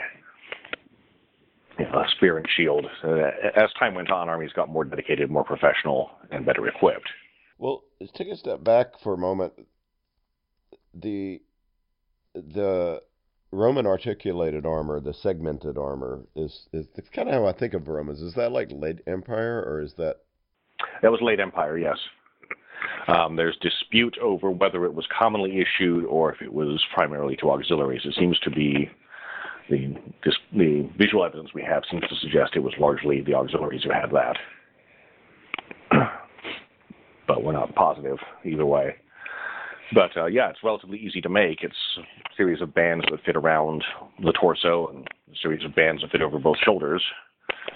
[1.77, 2.85] you know, a spear and shield.
[3.03, 7.09] Uh, as time went on, armies got more dedicated, more professional, and better equipped.
[7.57, 9.53] Well, let's take a step back for a moment
[10.93, 11.41] the
[12.33, 13.01] the
[13.51, 18.21] Roman articulated armor, the segmented armor, is is kind of how I think of Romans.
[18.21, 20.17] Is that like late Empire, or is that?
[21.01, 21.97] That was late Empire, yes.
[23.07, 27.49] Um, there's dispute over whether it was commonly issued or if it was primarily to
[27.49, 28.05] auxiliaries.
[28.05, 28.89] It seems to be
[29.69, 29.95] the
[30.55, 34.11] the visual evidence we have seems to suggest it was largely the auxiliaries who had
[34.11, 34.37] that,
[37.27, 38.95] but we're not positive either way.
[39.93, 41.63] But uh, yeah, it's relatively easy to make.
[41.63, 42.03] It's a
[42.35, 43.83] series of bands that fit around
[44.23, 47.03] the torso and a series of bands that fit over both shoulders,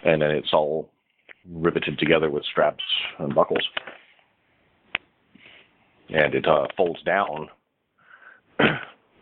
[0.04, 0.89] and then it's all
[1.49, 2.84] riveted together with straps
[3.19, 3.67] and buckles.
[6.10, 7.49] And it uh, folds down.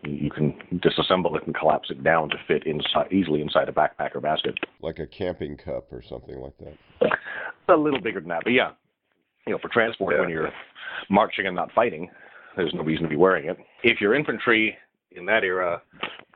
[0.03, 4.15] you can disassemble it and collapse it down to fit inside easily inside a backpack
[4.15, 4.55] or basket.
[4.81, 7.11] Like a camping cup or something like that.
[7.69, 8.71] A little bigger than that, but yeah,
[9.47, 10.21] you know, for transport yeah.
[10.21, 10.51] when you're
[11.09, 12.09] marching and not fighting,
[12.55, 13.57] there's no reason to be wearing it.
[13.83, 14.77] If you're infantry
[15.11, 15.81] in that era,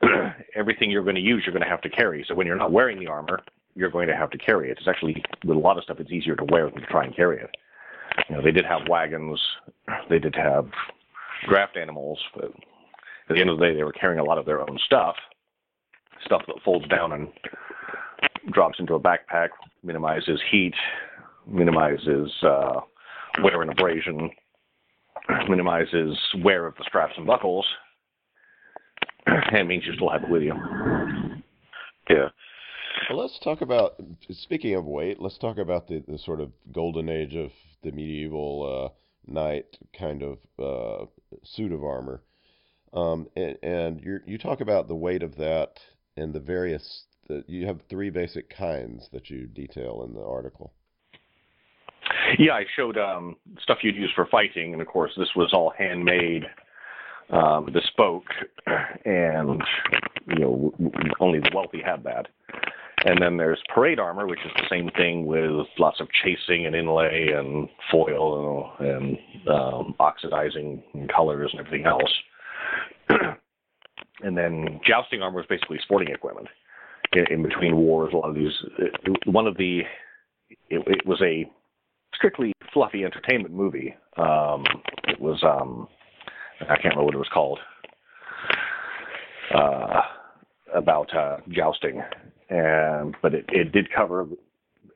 [0.54, 2.24] everything you're going to use, you're going to have to carry.
[2.28, 3.40] So when you're not wearing the armor,
[3.74, 4.78] you're going to have to carry it.
[4.78, 7.14] It's actually with a lot of stuff, it's easier to wear than to try and
[7.14, 7.50] carry it.
[8.28, 9.40] You know, they did have wagons,
[10.08, 10.68] they did have
[11.48, 12.46] draft animals, but
[13.28, 15.16] at the end of the day, they were carrying a lot of their own stuff,
[16.24, 17.28] stuff that folds down and
[18.52, 19.48] drops into a backpack,
[19.82, 20.74] minimizes heat,
[21.46, 22.80] minimizes uh,
[23.42, 24.30] wear and abrasion,
[25.48, 27.66] minimizes wear of the straps and buckles,
[29.26, 30.52] and means you still have it with you.
[32.08, 32.28] Yeah.
[33.10, 35.20] Well, let's talk about speaking of weight.
[35.20, 37.50] Let's talk about the, the sort of golden age of
[37.82, 41.06] the medieval uh, knight kind of uh,
[41.44, 42.22] suit of armor.
[42.92, 45.78] Um, and, and you you talk about the weight of that
[46.16, 47.04] and the various.
[47.28, 50.72] The, you have three basic kinds that you detail in the article.
[52.38, 55.72] Yeah, I showed um, stuff you'd use for fighting, and of course, this was all
[55.76, 56.44] handmade,
[57.30, 58.26] um, bespoke,
[59.04, 59.62] and
[60.28, 60.74] you know
[61.20, 62.26] only the wealthy had that.
[63.04, 66.74] And then there's parade armor, which is the same thing with lots of chasing and
[66.74, 69.16] inlay and foil and
[69.48, 70.82] um, oxidizing
[71.14, 72.12] colors and everything else.
[74.22, 76.48] and then jousting armor is basically sporting equipment.
[77.12, 78.12] in, in between wars.
[78.12, 78.52] A lot of these.
[79.26, 79.82] One of the
[80.70, 81.48] it, it was a
[82.16, 83.94] strictly fluffy entertainment movie.
[84.16, 84.64] Um,
[85.08, 85.88] it was um,
[86.60, 87.58] I can't remember what it was called.
[89.54, 90.00] Uh,
[90.74, 92.02] about uh, jousting,
[92.50, 94.26] and but it, it did cover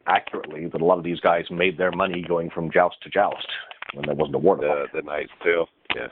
[0.07, 3.47] accurately that a lot of these guys made their money going from joust to joust
[3.95, 4.57] when there wasn't a war.
[4.57, 6.09] The, the Knight's Tale, yeah.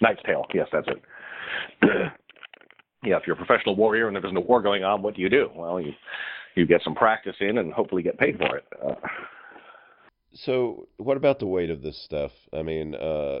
[0.00, 1.02] Knight's Tale, yes, that's it.
[3.04, 5.22] yeah, if you're a professional warrior and there isn't a war going on, what do
[5.22, 5.48] you do?
[5.54, 5.92] Well, you
[6.56, 8.64] you get some practice in and hopefully get paid for it.
[8.84, 8.94] Uh,
[10.34, 12.32] so, what about the weight of this stuff?
[12.52, 13.40] I mean, uh,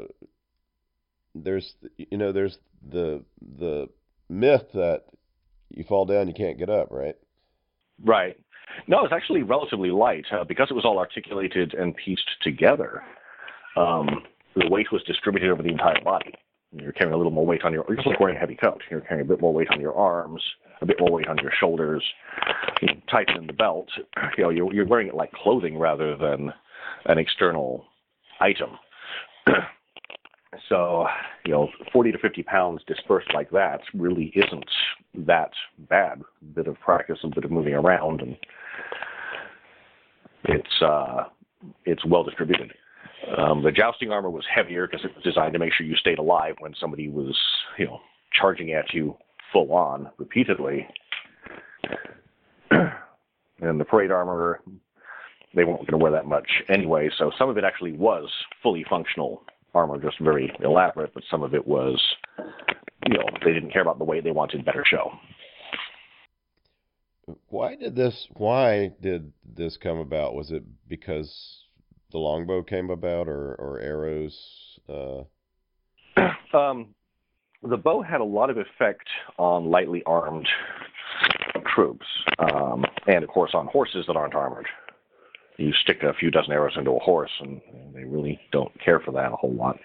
[1.34, 2.58] there's you know there's
[2.90, 3.24] the
[3.58, 3.88] the
[4.28, 5.04] myth that
[5.70, 7.16] you fall down you can't get up, right?
[8.04, 8.38] Right.
[8.86, 13.02] No, it's actually relatively light uh, because it was all articulated and pieced together.
[13.76, 14.22] Um,
[14.54, 16.32] the weight was distributed over the entire body.
[16.72, 17.84] You're carrying a little more weight on your.
[17.88, 18.82] You're just like wearing a heavy coat.
[18.90, 20.42] You're carrying a bit more weight on your arms,
[20.80, 22.04] a bit more weight on your shoulders.
[22.82, 23.88] You tighten the belt.
[24.36, 26.52] You know, you're, you're wearing it like clothing rather than
[27.06, 27.84] an external
[28.40, 28.70] item.
[30.68, 31.06] so,
[31.44, 34.70] you know, 40 to 50 pounds dispersed like that really isn't
[35.26, 35.50] that
[35.88, 36.22] bad.
[36.54, 38.36] Bit of practice, a bit of moving around, and
[40.44, 41.24] it's uh,
[41.84, 42.72] it's well distributed.
[43.36, 46.18] Um, the jousting armor was heavier because it was designed to make sure you stayed
[46.18, 47.36] alive when somebody was,
[47.76, 48.00] you know,
[48.32, 49.16] charging at you
[49.52, 50.86] full on repeatedly.
[52.70, 54.60] and the parade armor,
[55.54, 58.30] they weren't going to wear that much anyway, so some of it actually was
[58.62, 59.42] fully functional
[59.74, 62.00] armor, just very elaborate, but some of it was,
[63.06, 65.12] you know, they didn't care about the way they wanted better show.
[67.48, 68.26] Why did this?
[68.36, 70.34] Why did this come about?
[70.34, 71.30] Was it because
[72.10, 74.36] the longbow came about, or or arrows?
[74.88, 75.22] Uh...
[76.54, 76.94] Um,
[77.62, 79.06] the bow had a lot of effect
[79.36, 80.48] on lightly armed
[81.74, 82.06] troops,
[82.38, 84.66] um, and of course on horses that aren't armored.
[85.58, 87.60] You stick a few dozen arrows into a horse, and
[87.92, 89.76] they really don't care for that a whole lot.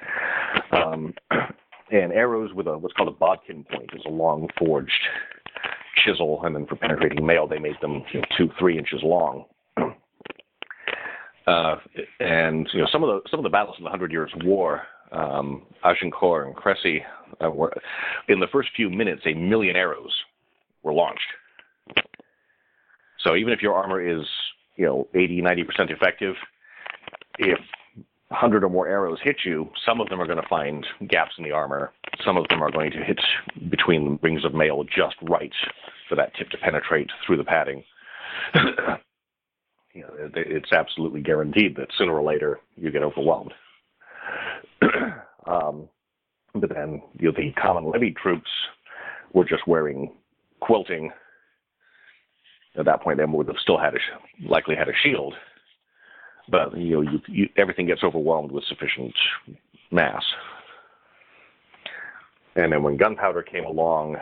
[0.72, 1.14] Um,
[1.92, 4.92] and arrows with a what's called a bodkin point is a long forged
[6.06, 9.46] chisel, and then for penetrating mail, they made them you know, two, three inches long.
[11.46, 11.76] Uh,
[12.22, 14.84] and you know some of the some of the battles in the Hundred Years' War,
[15.12, 17.02] um, Agincourt and Crécy,
[17.44, 17.74] uh, were
[18.30, 20.14] in the first few minutes a million arrows
[20.84, 21.20] were launched.
[23.26, 24.26] So even if your armor is
[24.76, 26.36] you know 80, 90 percent effective,
[27.38, 27.60] if
[28.34, 31.44] 100 or more arrows hit you, some of them are going to find gaps in
[31.44, 31.92] the armor.
[32.26, 33.20] Some of them are going to hit
[33.70, 35.54] between the rings of mail just right
[36.10, 37.84] for that tip to penetrate through the padding.
[39.94, 43.54] you know, it's absolutely guaranteed that sooner or later you get overwhelmed.
[45.48, 45.88] um,
[46.56, 48.50] but then you know, the common levy troops
[49.34, 50.12] were just wearing
[50.60, 51.12] quilting.
[52.76, 54.00] At that point, they would have still had a
[54.48, 55.34] likely had a shield,
[56.50, 59.14] but you know, you, you, everything gets overwhelmed with sufficient
[59.92, 60.24] mass.
[62.56, 64.18] And then when gunpowder came along,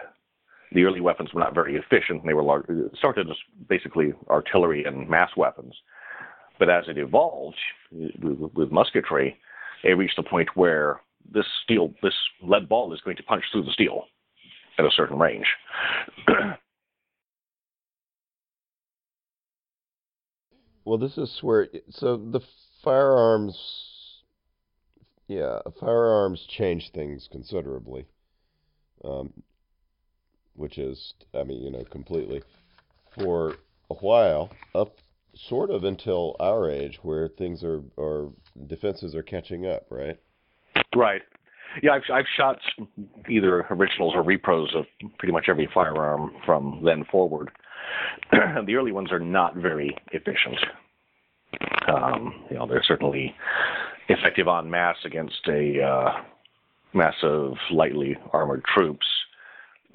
[0.74, 2.26] the early weapons were not very efficient.
[2.26, 2.66] They were large,
[2.98, 3.36] started as
[3.68, 5.74] basically artillery and mass weapons.
[6.60, 7.58] But as it evolved
[7.92, 9.38] with, musketry,
[9.84, 11.02] it reached a point where
[11.34, 14.06] this steel, this lead ball is going to punch through the steel
[14.78, 15.48] at a certain range.
[20.86, 22.42] well, this is where so the
[22.84, 23.58] firearms,
[25.28, 28.06] yeah, firearms change things considerably.
[29.04, 29.34] Um,
[30.56, 32.44] which is, I mean, you know, completely
[33.18, 33.56] for
[33.90, 34.96] a while up
[35.36, 38.30] sort of until our age where things are, are
[38.68, 40.20] defenses are catching up, right?
[40.96, 41.22] Right.
[41.82, 42.60] Yeah, I've I've shot
[43.30, 44.86] either originals or repros of
[45.18, 47.50] pretty much every firearm from then forward.
[48.66, 50.58] the early ones are not very efficient.
[51.88, 53.36] Um, you know, they're certainly
[54.08, 56.12] effective en masse against a uh,
[56.94, 59.06] massive lightly armored troops,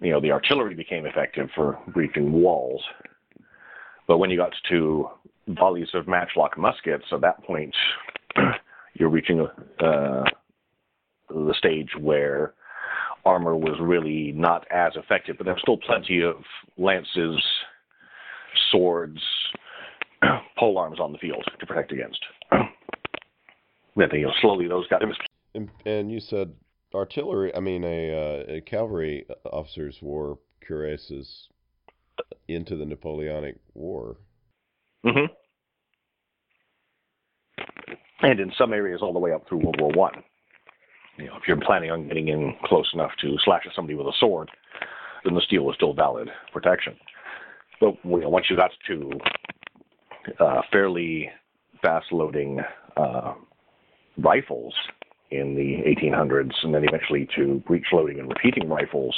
[0.01, 2.83] you know, the artillery became effective for breaching walls.
[4.07, 5.09] But when you got to
[5.49, 7.75] volleys of matchlock muskets, at that point,
[8.95, 9.41] you're reaching
[9.81, 10.25] uh,
[11.29, 12.55] the stage where
[13.25, 15.37] armor was really not as effective.
[15.39, 16.37] But there was still plenty of
[16.77, 17.43] lances,
[18.71, 19.21] swords,
[20.59, 22.21] pole arms on the field to protect against.
[23.99, 25.03] But you know, slowly those got.
[25.55, 26.53] And, and you said
[26.95, 31.49] artillery, I mean, a, uh, a cavalry officers wore cuirasses
[32.49, 34.19] into the Napoleonic War.
[35.05, 35.33] Mm-hmm.
[38.23, 40.23] And in some areas, all the way up through World War One.
[41.19, 44.07] You know, if you're planning on getting in close enough to slash at somebody with
[44.07, 44.51] a sword,
[45.25, 46.97] then the steel is still valid protection.
[47.81, 49.11] But you know, once you got to
[50.41, 51.31] uh, fairly
[51.83, 52.61] fast loading
[52.97, 53.35] uh,
[54.19, 54.75] rifles
[55.31, 59.15] in the 1800s, and then eventually to breech loading and repeating rifles,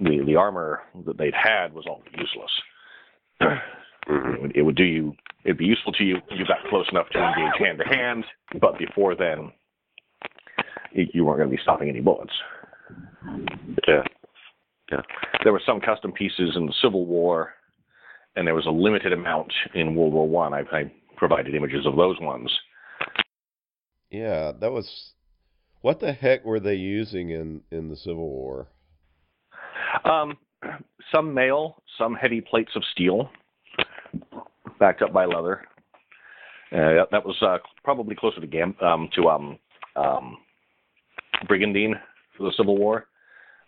[0.00, 2.50] the the armor that they'd had was all useless.
[4.08, 4.34] Mm-hmm.
[4.34, 5.14] It, would, it would do you.
[5.44, 6.16] It'd be useful to you.
[6.16, 8.24] if You got close enough to engage hand to hand,
[8.60, 9.52] but before then,
[10.94, 12.32] y- you weren't going to be stopping any bullets.
[13.86, 14.02] Yeah.
[15.44, 17.50] There were some custom pieces in the Civil War,
[18.36, 20.54] and there was a limited amount in World War One.
[20.54, 22.50] I, I provided images of those ones.
[24.10, 25.12] Yeah, that was.
[25.80, 28.68] What the heck were they using in in the Civil War?
[30.04, 30.36] Um,
[31.12, 33.30] some mail, some heavy plates of steel,
[34.78, 35.62] backed up by leather.
[36.72, 39.58] Uh, that was uh, probably closer to Gam- um, to um,
[39.96, 40.38] um,
[41.46, 41.94] brigandine
[42.36, 43.06] for the Civil War.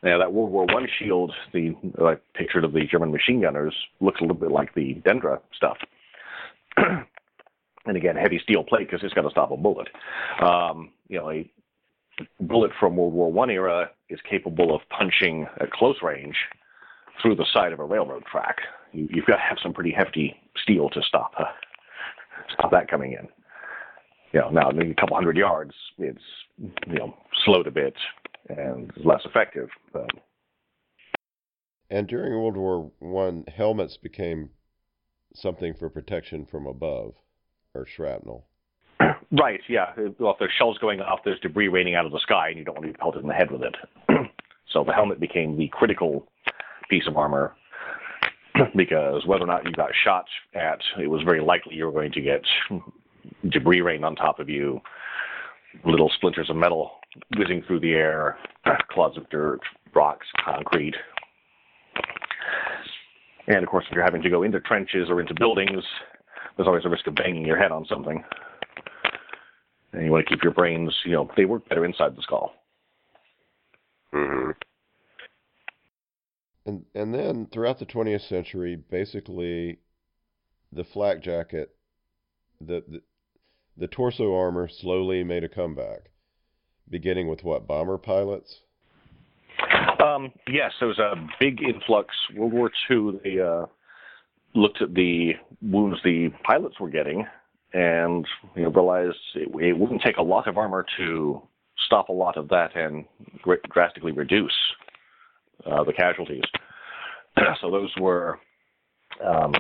[0.05, 4.21] Now that World War One shield, the uh, pictured of the German machine gunners, looks
[4.21, 5.79] a little bit like the Dendra stuff.
[6.77, 9.89] and again, heavy steel plate because it's got to stop a bullet.
[10.43, 11.51] Um, you know, a
[12.41, 16.37] bullet from World War One era is capable of punching at close range
[17.23, 18.59] through the side of a railroad track.
[18.93, 21.45] You, you've got to have some pretty hefty steel to stop uh,
[22.53, 23.27] stop that coming in.
[24.35, 26.19] You know, now a couple hundred yards, it's
[26.59, 27.95] you know slowed a bit
[28.49, 29.69] and less effective.
[29.93, 30.11] But
[31.91, 34.51] And during World War One, helmets became
[35.35, 37.15] something for protection from above,
[37.75, 38.47] or shrapnel.
[39.33, 39.93] right, yeah.
[40.19, 42.65] Well, if there's shells going off, there's debris raining out of the sky, and you
[42.65, 43.75] don't want to be pelted in the head with it.
[44.73, 46.29] so the helmet became the critical
[46.89, 47.55] piece of armor
[48.77, 52.13] because whether or not you got shot at, it was very likely you were going
[52.13, 52.43] to get
[53.51, 54.81] debris rain on top of you,
[55.85, 56.93] little splinters of metal
[57.37, 58.39] whizzing through the air,
[58.91, 59.61] clods of dirt,
[59.95, 60.95] rocks, concrete.
[63.47, 65.85] And of course, if you're having to go into trenches or into buildings,
[66.57, 68.25] there's always a risk of banging your head on something.
[69.93, 72.53] And you want to keep your brains, you know, they work better inside the skull.
[74.13, 74.51] Mm-hmm.
[76.67, 79.81] And and then throughout the 20th century, basically,
[80.73, 81.75] the flak jacket,
[82.61, 83.03] the, the
[83.77, 86.11] the torso armor slowly made a comeback,
[86.91, 88.61] beginning with what bomber pilots.
[90.05, 92.15] Um, yes, there was a big influx.
[92.35, 93.67] World War II, they uh,
[94.55, 95.33] looked at the
[95.63, 97.27] wounds the pilots were getting
[97.73, 101.43] and you know, realized it, it wouldn't take a lot of armor to
[101.87, 103.05] stop a lot of that and
[103.43, 104.55] gr- drastically reduce
[105.67, 106.45] uh, the casualties.
[107.61, 108.39] so those were
[109.25, 109.53] um,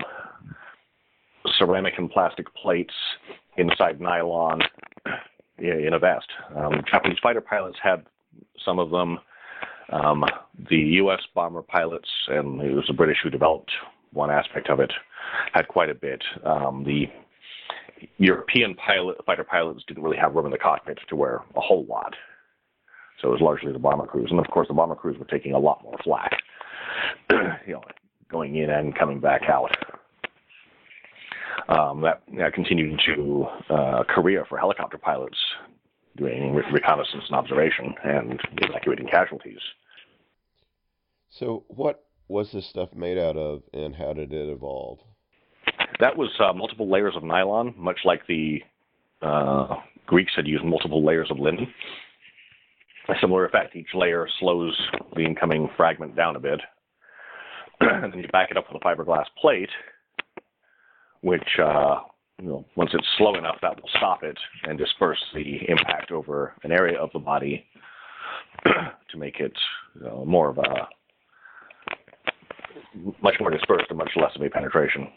[1.58, 2.94] ceramic and plastic plates
[3.56, 4.60] inside nylon
[5.58, 6.26] in a vest.
[6.56, 8.04] Um, Japanese fighter pilots had
[8.64, 9.18] some of them.
[9.92, 10.24] Um,
[10.70, 11.20] the U.S.
[11.34, 13.70] bomber pilots, and it was the British who developed
[14.12, 14.92] one aspect of it,
[15.52, 16.22] had quite a bit.
[16.44, 17.06] Um, the
[18.18, 21.84] European pilot, fighter pilots didn't really have room in the cockpit to wear a whole
[21.86, 22.14] lot.
[23.20, 24.28] So it was largely the bomber crews.
[24.30, 26.32] And of course, the bomber crews were taking a lot more flak,
[27.66, 27.82] you know,
[28.30, 29.70] going in and coming back out.
[31.68, 35.36] Um, that, that continued into uh, Korea for helicopter pilots
[36.16, 39.58] doing re- reconnaissance and observation and evacuating casualties.
[41.30, 44.98] So, what was this stuff made out of, and how did it evolve?
[46.00, 48.60] That was uh, multiple layers of nylon, much like the
[49.22, 49.76] uh,
[50.06, 51.66] Greeks had used multiple layers of linen.
[53.08, 53.76] A similar effect.
[53.76, 54.78] Each layer slows
[55.14, 56.60] the incoming fragment down a bit,
[57.80, 59.68] and then you back it up with a fiberglass plate,
[61.24, 62.00] which, uh,
[62.38, 66.52] you know, once it's slow enough, that will stop it and disperse the impact over
[66.64, 67.64] an area of the body
[68.64, 69.56] to make it
[69.94, 70.88] you know, more of a
[73.22, 75.08] much more dispersed and much less of a penetration.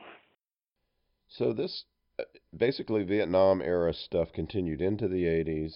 [1.28, 1.84] So this
[2.18, 2.24] uh,
[2.56, 5.74] basically Vietnam era stuff continued into the 80s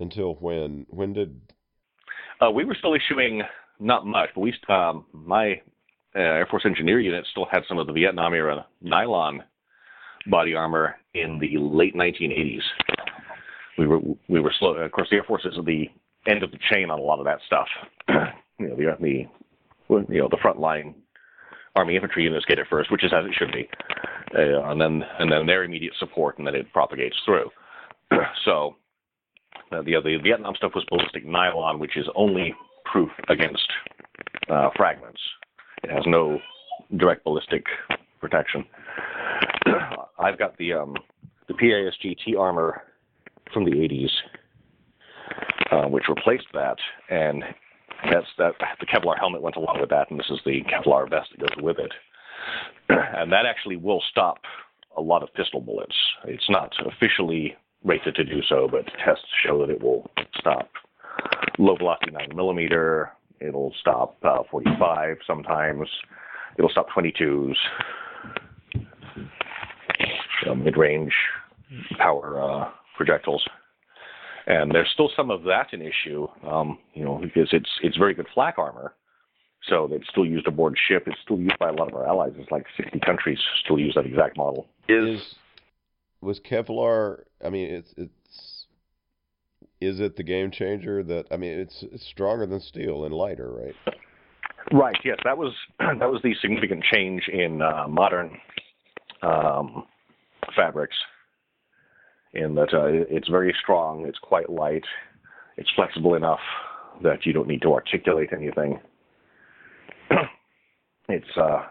[0.00, 0.86] until when?
[0.88, 1.40] When did
[2.44, 3.42] Uh, we were still issuing
[3.78, 5.60] not much, but we um, my
[6.16, 9.42] uh, Air Force Engineer unit still had some of the Vietnam era nylon
[10.26, 12.62] body armor in the late 1980s.
[13.78, 14.74] We were we were slow.
[14.74, 15.88] Of course, the Air Force is at the
[16.26, 17.66] end of the chain on a lot of that stuff.
[18.58, 19.26] you know, the the
[20.08, 20.94] you know the frontline
[21.76, 23.68] Army infantry units get it first, which is as it should be,
[24.36, 27.50] uh, and then and then their immediate support, and then it propagates through.
[28.44, 28.76] so
[29.72, 32.54] uh, the the Vietnam stuff was ballistic nylon, which is only
[32.84, 33.66] proof against
[34.48, 35.20] uh, fragments.
[35.84, 36.40] It has no
[36.96, 37.66] direct ballistic
[38.18, 38.64] protection.
[40.18, 40.96] I've got the um,
[41.46, 42.82] the PASGT armor
[43.52, 44.10] from the 80s,
[45.70, 46.78] uh, which replaced that,
[47.10, 47.44] and
[48.10, 51.28] that's that the Kevlar helmet went along with that, and this is the Kevlar vest
[51.32, 51.92] that goes with it.
[52.88, 54.38] and that actually will stop
[54.96, 55.96] a lot of pistol bullets.
[56.24, 60.70] It's not officially rated to do so, but tests show that it will stop
[61.58, 63.12] low velocity 9 millimeter.
[63.46, 65.88] It'll stop uh, 45 sometimes.
[66.58, 67.54] It'll stop 22s,
[70.48, 71.12] uh, mid range
[71.98, 73.44] power uh, projectiles.
[74.46, 78.12] And there's still some of that an issue, um, you know, because it's it's very
[78.12, 78.94] good flak armor,
[79.68, 81.04] so it's still used aboard ship.
[81.06, 82.32] It's still used by a lot of our allies.
[82.36, 84.66] It's like 60 countries still use that exact model.
[84.86, 85.36] Is
[86.20, 87.20] was Kevlar?
[87.44, 88.12] I mean, it's it's
[89.86, 93.50] is it the game changer that I mean, it's, it's stronger than steel and lighter,
[93.52, 93.74] right?
[94.72, 94.96] Right.
[95.04, 98.38] Yes, that was that was the significant change in uh, modern
[99.22, 99.84] um,
[100.56, 100.96] fabrics.
[102.32, 104.84] In that uh, it's very strong, it's quite light,
[105.56, 106.40] it's flexible enough
[107.02, 108.80] that you don't need to articulate anything.
[111.08, 111.62] it's uh,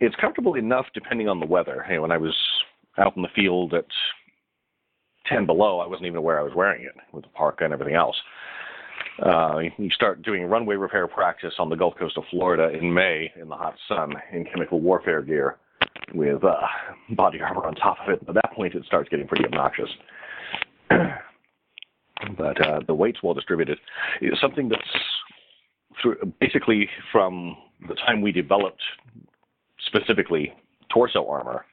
[0.00, 1.84] it's comfortable enough depending on the weather.
[1.86, 2.34] Hey, when I was
[2.96, 3.84] out in the field at
[5.28, 7.94] 10 below, I wasn't even aware I was wearing it with the parka and everything
[7.94, 8.16] else.
[9.24, 13.32] Uh, you start doing runway repair practice on the Gulf Coast of Florida in May
[13.40, 15.56] in the hot sun in chemical warfare gear
[16.14, 16.54] with uh,
[17.10, 18.20] body armor on top of it.
[18.28, 19.90] At that point, it starts getting pretty obnoxious.
[22.36, 23.78] but uh, the weight's well distributed.
[24.20, 24.82] It's something that's
[26.02, 27.56] through, basically from
[27.88, 28.82] the time we developed
[29.86, 30.52] specifically
[30.92, 31.64] torso armor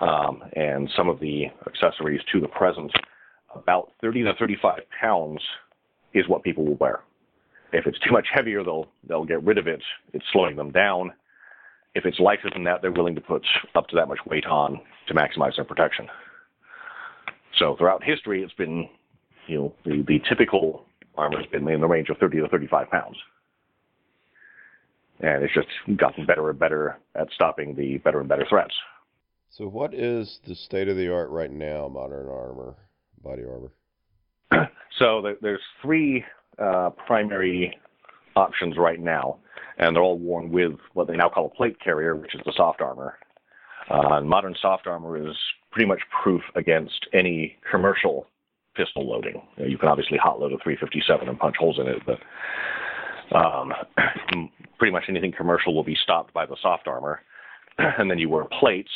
[0.00, 2.92] um, and some of the accessories to the present,
[3.54, 5.40] about 30 to 35 pounds
[6.14, 7.00] is what people will wear.
[7.72, 9.80] If it's too much heavier, they'll they'll get rid of it.
[10.12, 11.12] It's slowing them down.
[11.94, 13.44] If it's lighter than that, they're willing to put
[13.74, 16.08] up to that much weight on to maximize their protection.
[17.58, 18.88] So throughout history, it's been,
[19.46, 20.84] you know, the, the typical
[21.16, 23.16] armor has been in the range of 30 to 35 pounds.
[25.20, 28.74] And it's just gotten better and better at stopping the better and better threats.
[29.52, 32.76] So, what is the state of the art right now, modern armor,
[33.20, 33.72] body armor?
[34.98, 36.24] so, there's three
[36.56, 37.76] uh, primary
[38.36, 39.38] options right now,
[39.78, 42.52] and they're all worn with what they now call a plate carrier, which is the
[42.56, 43.18] soft armor.
[43.90, 45.36] Uh, modern soft armor is
[45.72, 48.28] pretty much proof against any commercial
[48.76, 49.42] pistol loading.
[49.56, 53.36] You, know, you can obviously hot load a 357 and punch holes in it, but
[53.36, 53.72] um,
[54.78, 57.20] pretty much anything commercial will be stopped by the soft armor.
[57.78, 58.90] and then you wear plates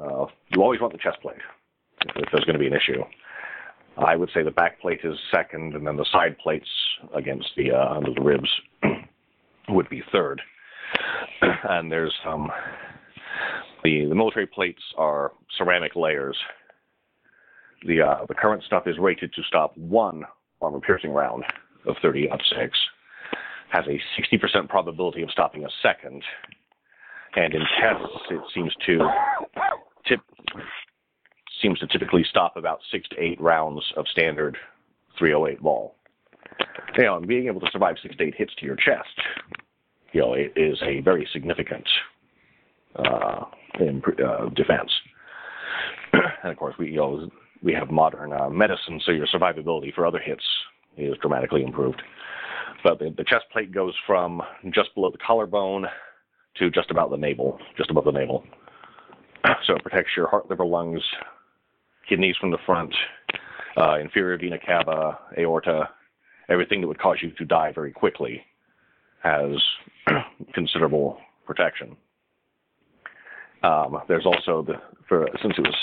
[0.00, 1.36] uh, you always want the chest plate
[2.16, 3.02] if there's going to be an issue.
[3.98, 6.68] I would say the back plate is second, and then the side plates
[7.14, 8.50] against the uh, under the ribs
[9.68, 10.40] would be third.
[11.42, 12.50] and there's um,
[13.82, 16.36] the the military plates are ceramic layers.
[17.86, 20.24] The uh, the current stuff is rated to stop one
[20.60, 21.44] armor piercing round
[21.86, 22.28] of 30
[22.58, 22.76] six.
[23.70, 26.22] Has a 60% probability of stopping a second,
[27.34, 28.98] and in tests it seems to
[31.62, 34.56] seems to typically stop about six to eight rounds of standard
[35.18, 35.94] 308 ball.
[36.96, 39.08] You know, and being able to survive six to eight hits to your chest,
[40.12, 41.86] you know, it is a very significant
[42.96, 43.44] uh,
[43.78, 44.90] uh, defense.
[46.12, 47.30] and of course, we you know
[47.62, 50.44] we have modern uh, medicine, so your survivability for other hits
[50.96, 52.00] is dramatically improved.
[52.84, 54.42] But the, the chest plate goes from
[54.72, 55.86] just below the collarbone
[56.58, 58.44] to just about the navel, just above the navel.
[59.66, 61.02] So it protects your heart, liver, lungs,
[62.08, 62.94] kidneys from the front,
[63.76, 65.88] uh, inferior vena cava, aorta,
[66.48, 68.42] everything that would cause you to die very quickly
[69.22, 69.50] has
[70.54, 71.96] considerable protection.
[73.62, 74.74] Um, there's also the
[75.08, 75.74] for since it was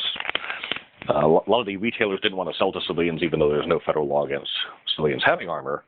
[1.09, 3.67] uh, a lot of the retailers didn't want to sell to civilians, even though there's
[3.67, 4.49] no federal law against
[4.95, 5.83] civilians having armor.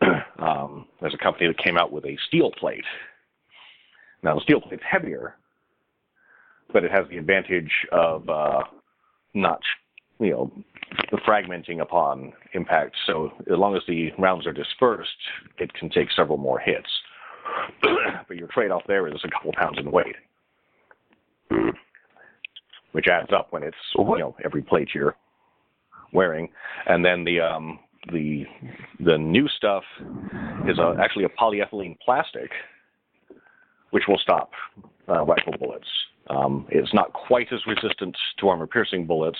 [0.38, 2.84] um, there's a company that came out with a steel plate
[4.22, 5.36] now the steel plate's heavier,
[6.72, 8.62] but it has the advantage of uh,
[9.34, 9.60] not,
[10.20, 10.52] you know,
[11.10, 12.94] the fragmenting upon impact.
[13.06, 15.10] So as long as the rounds are dispersed,
[15.58, 16.88] it can take several more hits.
[18.28, 20.16] but your trade-off there is a couple pounds in weight,
[22.92, 25.16] which adds up when it's you know every plate you're
[26.12, 26.48] wearing.
[26.86, 27.78] And then the um,
[28.12, 28.44] the
[29.00, 29.84] the new stuff
[30.68, 32.50] is a, actually a polyethylene plastic
[33.90, 34.50] which will stop
[35.08, 35.88] uh, rifle bullets.
[36.28, 39.38] Um, it's not quite as resistant to armor piercing bullets.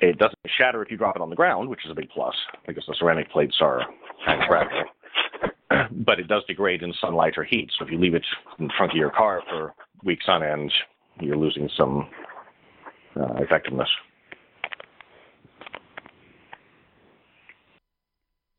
[0.00, 2.34] It doesn't shatter if you drop it on the ground, which is a big plus
[2.66, 3.80] because the ceramic plates are
[4.24, 4.84] kind of fragile.
[6.04, 7.70] but it does degrade in sunlight or heat.
[7.78, 8.24] So if you leave it
[8.58, 10.72] in front of your car for weeks on end,
[11.20, 12.08] you're losing some
[13.16, 13.88] uh, effectiveness.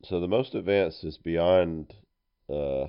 [0.03, 1.93] So the most advanced is beyond
[2.49, 2.85] uh,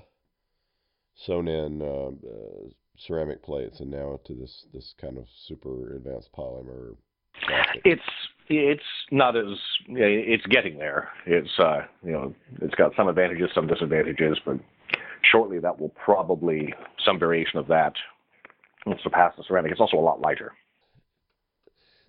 [1.17, 2.69] sewn in uh, uh,
[2.99, 6.97] ceramic plates and now to this this kind of super advanced polymer.
[7.45, 7.83] Plastic.
[7.85, 8.03] It's
[8.49, 11.11] it's not as it's getting there.
[11.27, 14.57] It's uh, you know it's got some advantages, some disadvantages, but
[15.31, 16.75] shortly that will probably
[17.05, 17.93] some variation of that
[18.87, 19.73] will surpass the ceramic.
[19.73, 20.53] It's also a lot lighter.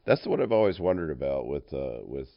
[0.06, 2.30] That's what I've always wondered about with uh, with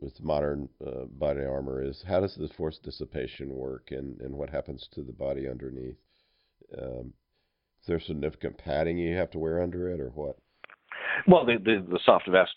[0.00, 4.50] with modern uh, body armor is how does the force dissipation work and, and what
[4.50, 5.96] happens to the body underneath?
[6.80, 7.12] Um,
[7.88, 10.36] there significant padding you have to wear under it or what?
[11.26, 12.54] Well, the, the, the soft vest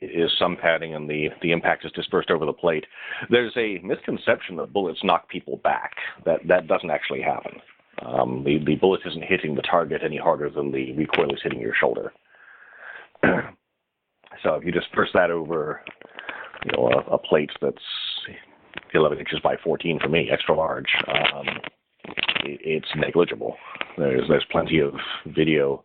[0.00, 2.86] is some padding and the, the impact is dispersed over the plate.
[3.28, 5.92] There's a misconception that bullets knock people back.
[6.24, 7.52] That that doesn't actually happen.
[8.02, 11.60] Um, the, the bullet isn't hitting the target any harder than the recoil is hitting
[11.60, 12.12] your shoulder.
[13.22, 15.82] so if you disperse that over
[16.64, 17.76] you know, a, a plate that's
[18.94, 21.46] 11 inches by 14 for me, extra large, um,
[22.44, 23.56] it's negligible.
[23.96, 24.94] There's there's plenty of
[25.26, 25.84] video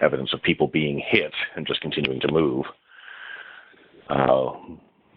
[0.00, 2.64] evidence of people being hit and just continuing to move.
[4.08, 4.50] Uh,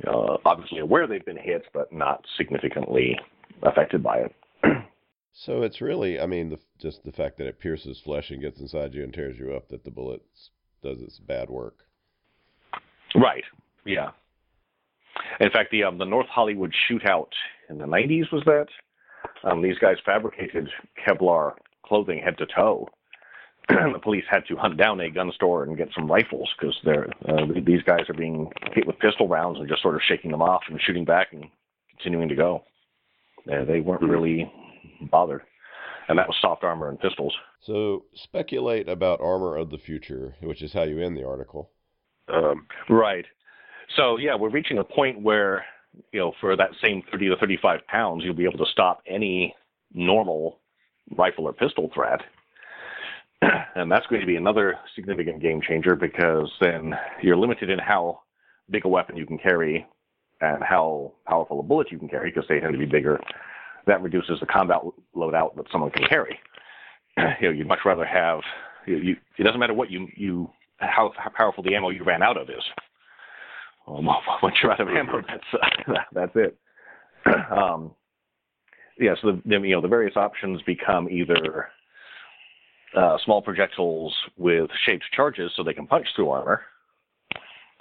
[0.07, 3.17] uh, obviously aware they've been hit, but not significantly
[3.63, 4.35] affected by it.
[5.33, 8.59] so it's really, I mean, the, just the fact that it pierces flesh and gets
[8.59, 10.21] inside you and tears you up that the bullet
[10.83, 11.79] does its bad work.
[13.15, 13.43] Right.
[13.85, 14.11] Yeah.
[15.39, 17.29] In fact, the um, the North Hollywood shootout
[17.69, 18.67] in the 90s was that.
[19.49, 20.69] Um, these guys fabricated
[21.05, 21.53] Kevlar
[21.85, 22.87] clothing head to toe.
[23.69, 27.07] the police had to hunt down a gun store and get some rifles because they're
[27.27, 30.41] uh, these guys are being hit with pistol rounds and just sort of shaking them
[30.41, 31.45] off and shooting back and
[31.91, 32.63] continuing to go.
[33.51, 34.09] Uh, they weren't hmm.
[34.09, 34.51] really
[35.11, 35.41] bothered,
[36.07, 37.35] and that was soft armor and pistols.
[37.61, 41.71] So speculate about armor of the future, which is how you end the article.
[42.33, 43.25] Um, right.
[43.95, 45.65] So yeah, we're reaching a point where
[46.11, 49.55] you know for that same 30 to 35 pounds, you'll be able to stop any
[49.93, 50.59] normal
[51.15, 52.21] rifle or pistol threat.
[53.75, 58.21] And that's going to be another significant game changer because then you're limited in how
[58.71, 59.85] big a weapon you can carry
[60.41, 63.19] and how powerful a bullet you can carry because they tend to be bigger.
[63.85, 64.79] That reduces the combat
[65.15, 66.39] loadout that someone can carry.
[67.17, 68.39] you know, you'd much rather have
[68.87, 72.23] you, you, it doesn't matter what you you how, how powerful the ammo you ran
[72.23, 72.63] out of is.
[73.87, 74.05] Um,
[74.43, 76.57] once you're out of ammo, that's uh, that's it.
[77.51, 77.91] Um,
[78.99, 81.67] yeah, so the, you know the various options become either
[82.95, 86.61] uh, small projectiles with shaped charges, so they can punch through armor.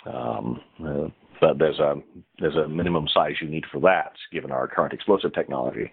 [0.05, 1.09] Um, uh,
[1.41, 1.95] but there's a
[2.39, 5.93] there's a minimum size you need for that, given our current explosive technology.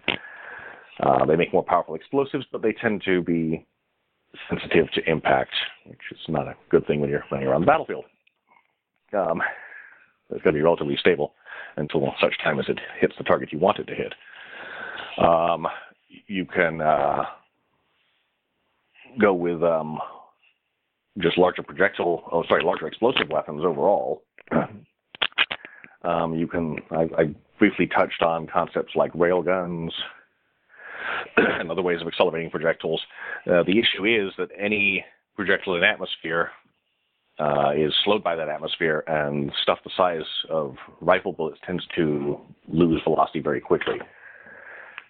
[0.99, 3.65] Uh, they make more powerful explosives, but they tend to be
[4.49, 5.53] sensitive to impact,
[5.85, 8.05] which is not a good thing when you're running around the battlefield.
[9.13, 9.41] Um,
[10.33, 11.33] it's got to be relatively stable
[11.77, 14.13] until such time as it hits the target you want it to hit.
[15.17, 15.67] Um,
[16.27, 17.23] you can uh,
[19.19, 19.99] go with um,
[21.19, 24.23] just larger projectile, oh sorry, larger explosive weapons overall.
[26.03, 26.77] um, you can.
[26.91, 29.91] I, I, briefly touched on concepts like railguns
[31.37, 33.01] and other ways of accelerating projectiles.
[33.47, 35.05] Uh, the issue is that any
[35.35, 36.49] projectile in atmosphere
[37.39, 42.39] uh, is slowed by that atmosphere, and stuff the size of rifle bullets tends to
[42.67, 43.97] lose velocity very quickly.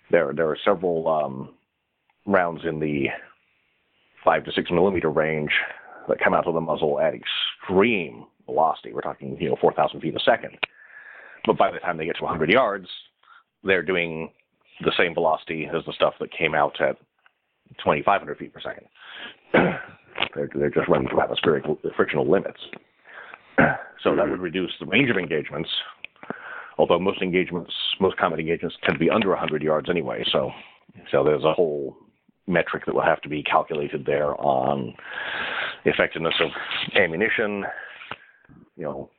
[0.09, 1.49] There, there are several um,
[2.25, 3.07] rounds in the
[4.23, 5.51] five to six millimeter range
[6.07, 8.93] that come out of the muzzle at extreme velocity.
[8.93, 10.57] We're talking, you know, 4,000 feet a second.
[11.45, 12.87] But by the time they get to 100 yards,
[13.63, 14.31] they're doing
[14.81, 16.97] the same velocity as the stuff that came out at
[17.79, 18.87] 2,500 feet per second.
[20.35, 21.63] they're, they're just running through atmospheric
[21.95, 22.59] frictional limits.
[24.03, 25.69] so that would reduce the range of engagements.
[26.77, 30.23] Although most engagements, most combat engagements tend to be under 100 yards anyway.
[30.31, 30.51] So,
[31.11, 31.95] so there's a whole
[32.47, 34.93] metric that will have to be calculated there on
[35.85, 36.49] effectiveness of
[36.95, 37.63] ammunition,
[38.75, 39.09] you know,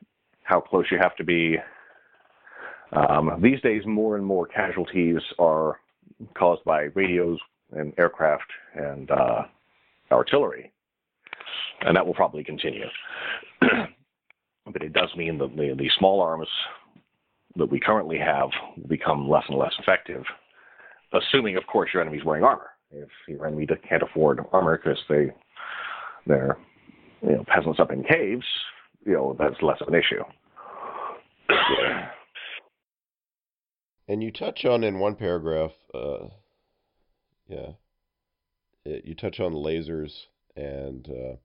[0.42, 1.57] how close you have to be.
[2.92, 5.80] Um, these days, more and more casualties are
[6.36, 7.38] caused by radios
[7.72, 9.42] and aircraft and uh,
[10.12, 10.70] artillery,
[11.83, 12.87] and that will probably continue.
[13.61, 16.49] but it does mean that the, the small arms
[17.57, 20.25] that we currently have will become less and less effective,
[21.12, 25.31] assuming, of course, your enemy's wearing armor if your enemy can't afford armor because they
[26.27, 26.57] they're
[27.22, 28.47] you know peasants up in caves,
[29.05, 30.22] you know that's less of an issue.
[34.07, 36.27] And you touch on in one paragraph, uh,
[37.49, 37.70] yeah,
[38.85, 40.11] it, you touch on lasers
[40.55, 41.37] and uh,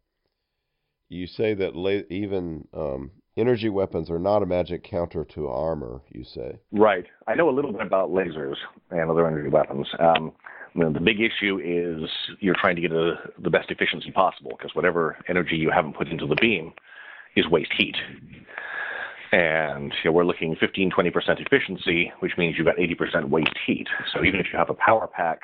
[1.10, 6.02] you say that la- even um, energy weapons are not a magic counter to armor.
[6.10, 7.06] You say right.
[7.28, 8.56] I know a little bit about lasers
[8.92, 9.88] and other energy weapons.
[10.00, 10.32] Um,
[10.76, 14.52] you know, the big issue is you're trying to get a, the best efficiency possible
[14.58, 16.74] because whatever energy you haven't put into the beam
[17.36, 17.98] is waste heat.
[19.32, 23.88] And you know, we're looking 15, 20% efficiency, which means you've got 80% waste heat.
[24.14, 25.42] So even if you have a power pack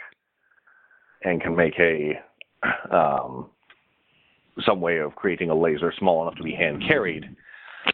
[1.23, 2.19] and can make a
[2.91, 3.49] um,
[4.63, 7.25] some way of creating a laser small enough to be hand carried,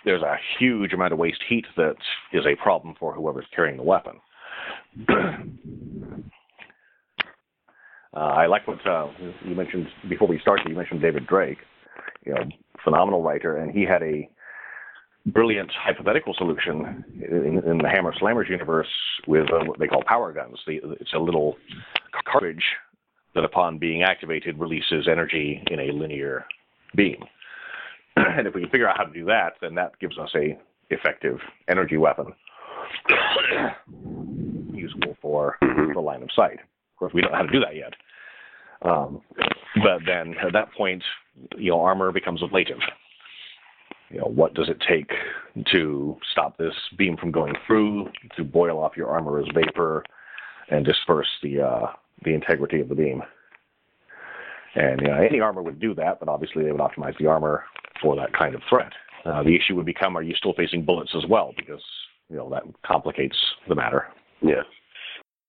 [0.05, 1.95] there's a huge amount of waste heat that
[2.33, 4.19] is a problem for whoever's carrying the weapon.
[8.15, 9.07] uh, I like what uh,
[9.43, 10.67] you mentioned before we started.
[10.69, 11.59] You mentioned David Drake,
[12.25, 12.43] you know,
[12.83, 14.29] phenomenal writer, and he had a
[15.27, 18.87] brilliant hypothetical solution in, in the Hammer's Slammers universe
[19.27, 20.57] with uh, what they call power guns.
[20.65, 21.57] The, it's a little
[22.25, 22.63] cartridge
[23.35, 26.45] that, upon being activated, releases energy in a linear
[26.95, 27.23] beam.
[28.15, 30.57] and if we can figure out how to do that, then that gives us a
[30.89, 31.37] effective
[31.69, 32.33] energy weapon
[34.73, 36.59] usable for the line of sight.
[36.59, 37.93] Of course, we don't know how to do that yet.
[38.81, 39.21] Um,
[39.75, 41.03] but then at that point,
[41.57, 42.79] you know, armor becomes ablative.
[44.09, 45.09] You know, what does it take
[45.71, 50.03] to stop this beam from going through, to boil off your armor as vapor,
[50.69, 51.87] and disperse the uh,
[52.23, 53.21] the integrity of the beam?
[54.75, 57.65] And you know, any armor would do that, but obviously they would optimize the armor
[58.01, 58.91] for that kind of threat.
[59.25, 61.53] Uh, the issue would become: Are you still facing bullets as well?
[61.57, 61.81] Because
[62.29, 64.07] you know that complicates the matter.
[64.41, 64.63] Yeah.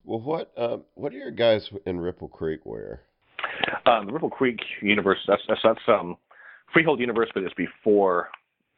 [0.05, 3.03] Well, what um, what do your guys in Ripple Creek wear?
[3.87, 5.19] Uh, the Ripple Creek universe.
[5.27, 6.17] That's that's, that's um,
[6.73, 8.29] Freehold universe, but it's before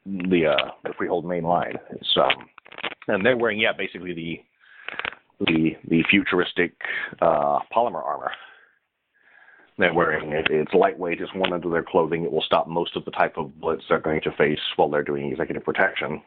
[0.05, 1.75] the uh, the Freehold main line.
[1.91, 2.47] It's um,
[3.07, 4.39] and they're wearing yeah basically the
[5.39, 6.73] the the futuristic
[7.21, 8.31] uh, polymer armor.
[9.77, 10.47] They're wearing it.
[10.49, 11.19] It's lightweight.
[11.19, 12.23] It's worn under their clothing.
[12.23, 15.03] It will stop most of the type of bullets they're going to face while they're
[15.03, 16.21] doing executive protection.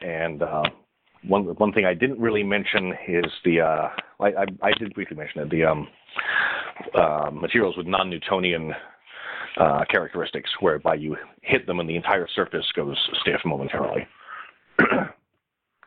[0.00, 0.62] and uh,
[1.26, 3.88] one one thing I didn't really mention is the uh,
[4.20, 5.88] I, I, I did briefly mention it the um,
[6.94, 8.72] uh, materials with non-Newtonian
[9.58, 14.06] uh, characteristics, whereby you hit them and the entire surface goes stiff momentarily.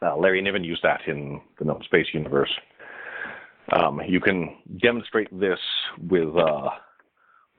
[0.01, 2.51] uh, Larry Niven used that in the known space universe.
[3.71, 5.59] Um, you can demonstrate this
[6.09, 6.69] with uh,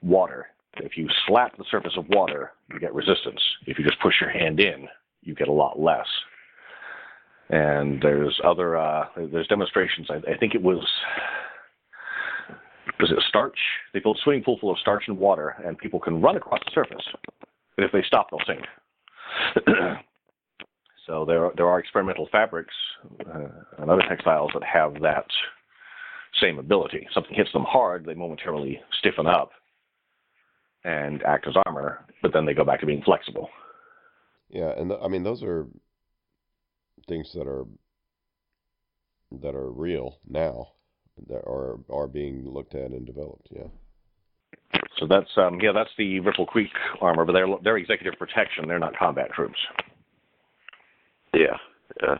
[0.02, 0.46] water.
[0.76, 3.40] If you slap the surface of water, you get resistance.
[3.66, 4.88] If you just push your hand in,
[5.22, 6.06] you get a lot less.
[7.50, 10.08] And there's other uh, there's demonstrations.
[10.10, 10.84] I, I think it was
[12.98, 13.58] was it starch?
[13.92, 16.60] They fill a swimming pool full of starch and water, and people can run across
[16.64, 17.04] the surface.
[17.76, 18.64] But if they stop, they'll sink.
[21.06, 22.74] so there are, there are experimental fabrics
[23.26, 23.48] uh,
[23.78, 25.26] and other textiles that have that
[26.40, 27.06] same ability.
[27.12, 29.50] Something hits them hard, they momentarily stiffen up
[30.84, 33.48] and act as armor, but then they go back to being flexible.
[34.48, 35.66] Yeah, and the, I mean those are
[37.08, 37.64] things that are
[39.40, 40.68] that are real now
[41.28, 43.48] that are are being looked at and developed.
[43.50, 43.68] Yeah.
[44.98, 48.68] So that's um, yeah, that's the Ripple Creek armor, but they're they're executive protection.
[48.68, 49.58] They're not combat troops.
[51.34, 51.56] Yeah.
[52.02, 52.18] Yeah.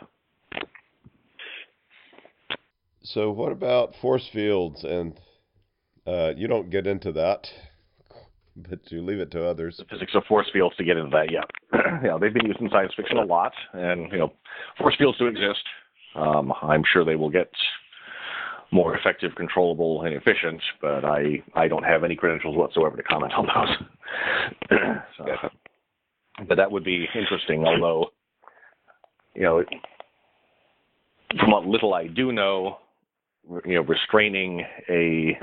[3.04, 4.84] So what about force fields?
[4.84, 5.18] And
[6.06, 7.48] uh, you don't get into that,
[8.56, 9.76] but you leave it to others.
[9.78, 11.42] The physics of force fields to get into that, yeah,
[12.04, 14.32] yeah, they've been used in science fiction a lot, and you know,
[14.78, 15.62] force fields do exist.
[16.14, 17.50] Um, I'm sure they will get
[18.70, 23.32] more effective, controllable, and efficient, but I I don't have any credentials whatsoever to comment
[23.34, 24.78] on those.
[25.18, 25.48] so,
[26.48, 28.10] but that would be interesting, although
[29.34, 29.64] you know,
[31.38, 32.78] from what little I do know,
[33.64, 35.38] you know, restraining a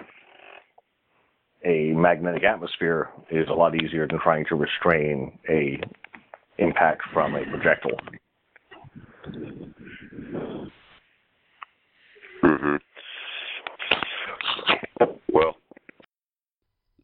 [1.66, 5.80] a magnetic atmosphere is a lot easier than trying to restrain a
[6.58, 8.00] impact from a projectile.
[12.44, 12.76] Mm-hmm.
[15.34, 15.56] Well,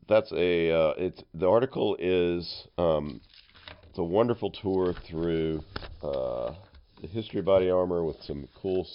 [0.08, 3.20] that's a uh, it's the article is um,
[3.90, 5.64] it's a wonderful tour through
[6.02, 6.54] uh,
[7.06, 8.88] the history of body armor with some cool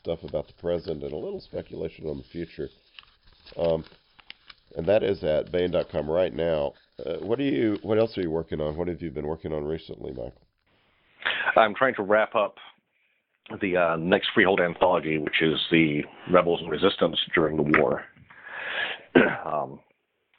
[0.00, 2.68] stuff about the present and a little speculation on the future.
[3.56, 3.84] Um,
[4.76, 6.72] and that is at Baen.com right now.
[7.04, 7.78] Uh, what do you?
[7.82, 8.76] What else are you working on?
[8.76, 10.40] What have you been working on recently, Michael?
[11.56, 12.56] I'm trying to wrap up
[13.60, 16.02] the uh, next Freehold anthology, which is the
[16.32, 18.04] Rebels and Resistance during the war.
[19.44, 19.80] um,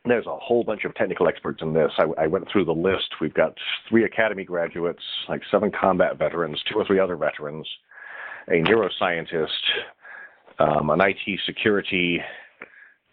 [0.07, 1.91] there's a whole bunch of technical experts in this.
[1.97, 3.15] I, I, went through the list.
[3.19, 3.53] We've got
[3.89, 7.67] three academy graduates, like seven combat veterans, two or three other veterans,
[8.47, 9.47] a neuroscientist,
[10.59, 12.21] um, an IT security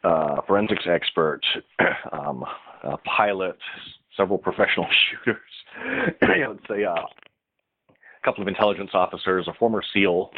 [0.04, 1.40] uh, forensics expert,
[2.12, 2.44] um,
[2.84, 3.56] a pilot,
[4.16, 4.86] several professional
[5.24, 6.18] shooters,
[6.68, 10.30] say uh, a couple of intelligence officers, a former SEAL.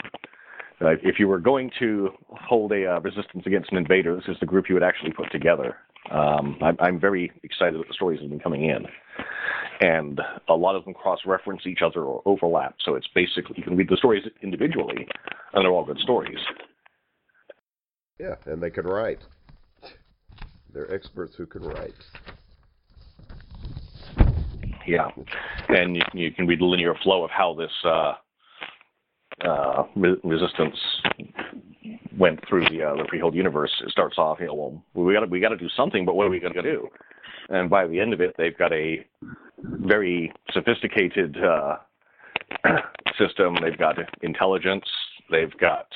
[0.81, 4.37] Uh, if you were going to hold a uh, resistance against an invader, this is
[4.41, 5.77] the group you would actually put together.
[6.11, 8.85] Um, I'm, I'm, very excited that the stories have been coming in,
[9.81, 12.77] and a lot of them cross-reference each other or overlap.
[12.85, 15.07] So it's basically you can read the stories individually,
[15.55, 16.39] and they're all good stories.
[18.19, 19.21] Yeah, and they can write.
[20.75, 21.95] They're experts who can write.
[24.87, 25.09] Yeah,
[25.69, 28.15] and you, you can read the linear flow of how this uh,
[29.43, 30.77] uh, re- resistance
[32.17, 33.73] went through the uh, the Freehold universe.
[33.85, 34.55] It starts off, you know,
[34.95, 36.89] well, we got we got to do something, but what are we going to do?
[37.49, 39.05] And by the end of it, they've got a
[39.63, 41.77] very sophisticated uh,
[43.19, 43.57] system.
[43.63, 44.85] They've got intelligence.
[45.31, 45.87] They've got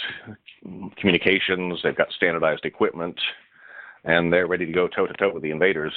[0.97, 1.81] communications.
[1.83, 3.19] They've got standardized equipment,
[4.05, 5.93] and they're ready to go toe to toe with the invaders,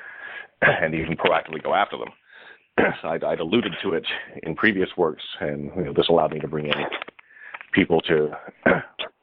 [0.62, 2.08] and even proactively go after them.
[2.78, 4.06] I'd, I'd, alluded to it
[4.42, 6.74] in previous works, and you know, this allowed me to bring in
[7.72, 8.30] people to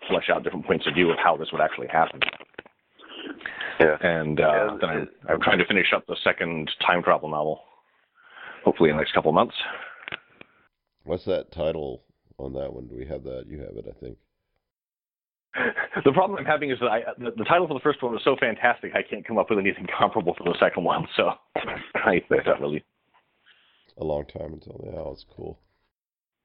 [0.07, 2.19] flesh out different points of view of how this would actually happen.
[3.79, 3.95] Yeah.
[4.01, 7.61] And uh, then I'm, I'm, trying to finish up the second time travel novel,
[8.63, 9.55] hopefully in the next couple of months.
[11.03, 12.03] What's that title
[12.37, 12.87] on that one?
[12.87, 13.45] Do we have that?
[13.47, 14.17] You have it, I think.
[16.05, 18.21] The problem I'm having is that I, the, the, title for the first one was
[18.23, 21.07] so fantastic, I can't come up with anything comparable for the second one.
[21.17, 21.31] So
[21.95, 22.83] I not really.
[23.99, 25.11] A long time until now.
[25.11, 25.59] It's cool.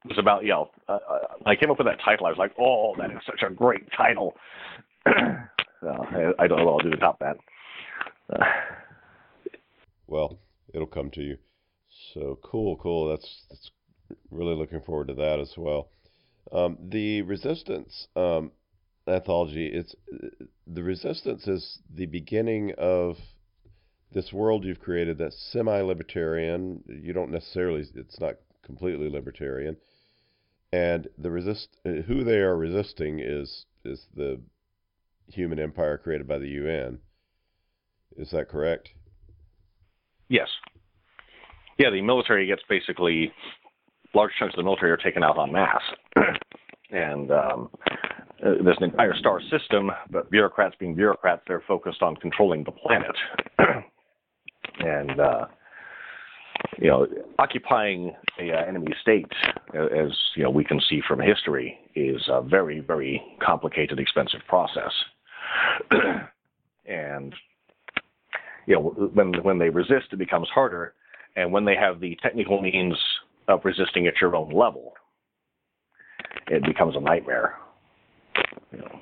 [0.05, 2.27] It was about, you know, uh, uh, I came up with that title.
[2.27, 4.35] I was like, oh, that is such a great title.
[5.07, 7.37] I, I, don't know what I'll do to top that.
[8.31, 8.45] Uh,
[10.07, 10.39] well,
[10.73, 11.39] it'll come to you.
[12.13, 13.09] So cool, cool.
[13.09, 13.71] That's, that's
[14.31, 15.89] really looking forward to that as well.
[16.53, 18.53] Um, the resistance um,
[19.07, 19.67] anthology.
[19.67, 19.95] It's
[20.67, 23.17] the resistance is the beginning of
[24.15, 26.83] this world you've created that's semi-libertarian.
[26.87, 27.85] You don't necessarily.
[27.95, 29.77] It's not completely libertarian.
[30.73, 34.41] And the resist who they are resisting is is the
[35.29, 36.99] human empire created by the UN.
[38.17, 38.91] Is that correct?
[40.29, 40.49] Yes.
[41.79, 43.33] Yeah, the military gets basically
[44.15, 45.83] large chunks of the military are taken out en masse,
[46.91, 47.71] and um,
[48.41, 53.17] there's an entire star system, but bureaucrats being bureaucrats, they're focused on controlling the planet.
[54.85, 55.47] and, uh,
[56.79, 57.07] you know,
[57.39, 59.31] occupying a uh, enemy state,
[59.75, 64.41] uh, as you know, we can see from history, is a very, very complicated, expensive
[64.49, 64.93] process.
[66.87, 67.35] and
[68.67, 70.95] you know, when when they resist, it becomes harder,
[71.37, 72.95] and when they have the technical means
[73.49, 74.95] of resisting at your own level,
[76.49, 77.57] it becomes a nightmare.
[78.73, 79.01] You know,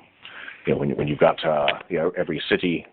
[0.67, 2.85] you know when, when you've got uh, you know every city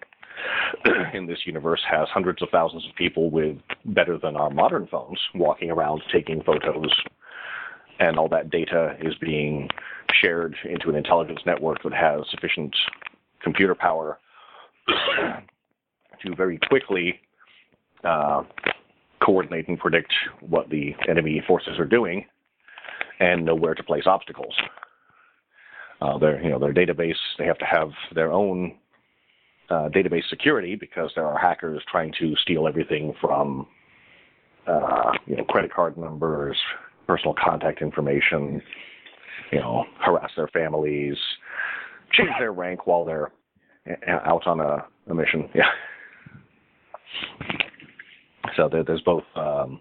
[1.15, 5.19] in this universe has hundreds of thousands of people with better than our modern phones
[5.35, 6.93] walking around taking photos,
[7.99, 9.69] and all that data is being
[10.21, 12.75] shared into an intelligence network that has sufficient
[13.43, 14.19] computer power
[16.23, 17.21] to very quickly
[18.05, 18.43] uh,
[19.23, 22.25] coordinate and predict what the enemy forces are doing
[23.21, 24.55] and know where to place obstacles.
[26.01, 28.75] Uh, their, you know, their database, they have to have their own
[29.71, 33.67] uh, database security because there are hackers trying to steal everything from,
[34.67, 36.57] uh, you know, credit card numbers,
[37.07, 38.61] personal contact information,
[39.53, 41.17] you know, harass their families,
[42.13, 43.31] change their rank while they're
[43.89, 45.49] uh, out on a, a mission.
[45.55, 45.65] Yeah.
[48.57, 49.81] So there, there's both um,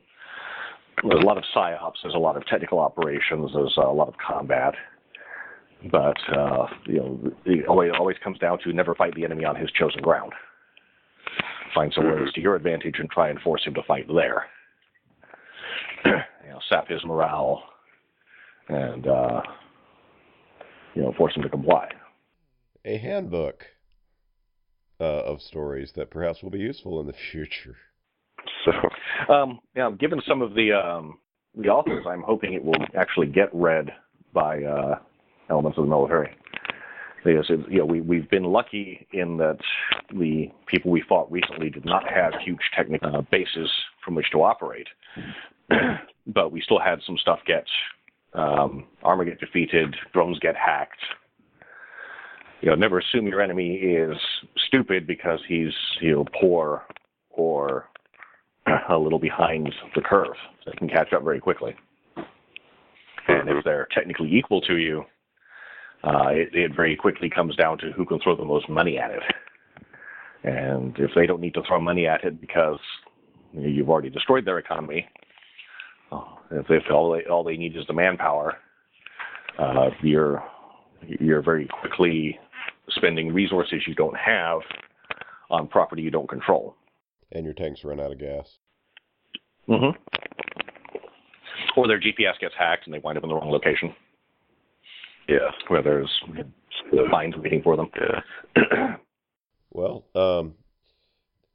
[1.04, 4.16] there's a lot of psyops, there's a lot of technical operations, there's a lot of
[4.18, 4.74] combat,
[5.92, 9.70] but uh, you know it always, comes down to never fight the enemy on his
[9.72, 10.34] chosen ground.
[11.74, 12.30] Find somewhere mm-hmm.
[12.34, 14.46] to your advantage and try and force him to fight there.
[16.06, 17.64] you know, sap his morale
[18.68, 19.42] and uh,
[20.96, 21.90] you know force him to comply.
[22.86, 23.66] A handbook
[25.00, 27.76] uh, of stories that perhaps will be useful in the future.
[28.66, 31.20] So, um, yeah, given some of the um,
[31.56, 33.92] the authors, I'm hoping it will actually get read
[34.34, 34.96] by uh,
[35.50, 36.36] elements of the military.
[37.24, 39.58] Because you know, we we've been lucky in that
[40.12, 43.70] the people we fought recently did not have huge technical uh, bases
[44.04, 44.88] from which to operate,
[46.28, 47.66] but we still had some stuff get
[48.34, 51.02] um, armor get defeated, drones get hacked.
[52.62, 54.18] You know, never assume your enemy is
[54.68, 56.84] stupid because he's you know poor
[57.32, 57.89] or
[58.89, 60.36] a little behind the curve.
[60.66, 61.76] They can catch up very quickly.
[63.28, 65.04] And if they're technically equal to you,
[66.04, 69.12] uh, it, it, very quickly comes down to who can throw the most money at
[69.12, 69.22] it.
[70.43, 72.80] And if they don't need to throw money at it because
[73.52, 75.06] you've already destroyed their economy,
[76.12, 78.56] uh, if, if all they all they need is the manpower,
[79.58, 80.41] uh, you're
[81.06, 82.39] you're very quickly
[82.89, 84.60] spending resources you don't have
[85.50, 86.76] on property you don't control.
[87.32, 88.58] And your tanks run out of gas.
[89.68, 89.97] Mm-hmm.
[91.78, 93.93] Or their GPS gets hacked and they wind up in the wrong location.
[95.30, 95.52] Yeah.
[95.68, 96.10] Where there's
[97.12, 97.90] fines waiting for them.
[97.96, 98.96] Yeah.
[99.72, 100.56] well, um,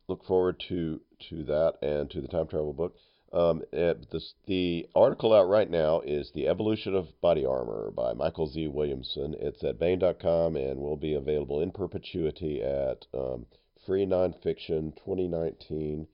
[0.09, 1.01] look forward to
[1.31, 2.95] to that and to the time travel book.
[3.33, 8.47] Um, this, the article out right now is The Evolution of Body Armor by Michael
[8.47, 8.68] Z.
[8.68, 9.35] Williamson.
[9.41, 13.47] It's at Baen.com and will be available in perpetuity at um,
[13.85, 16.07] Free Nonfiction 2019,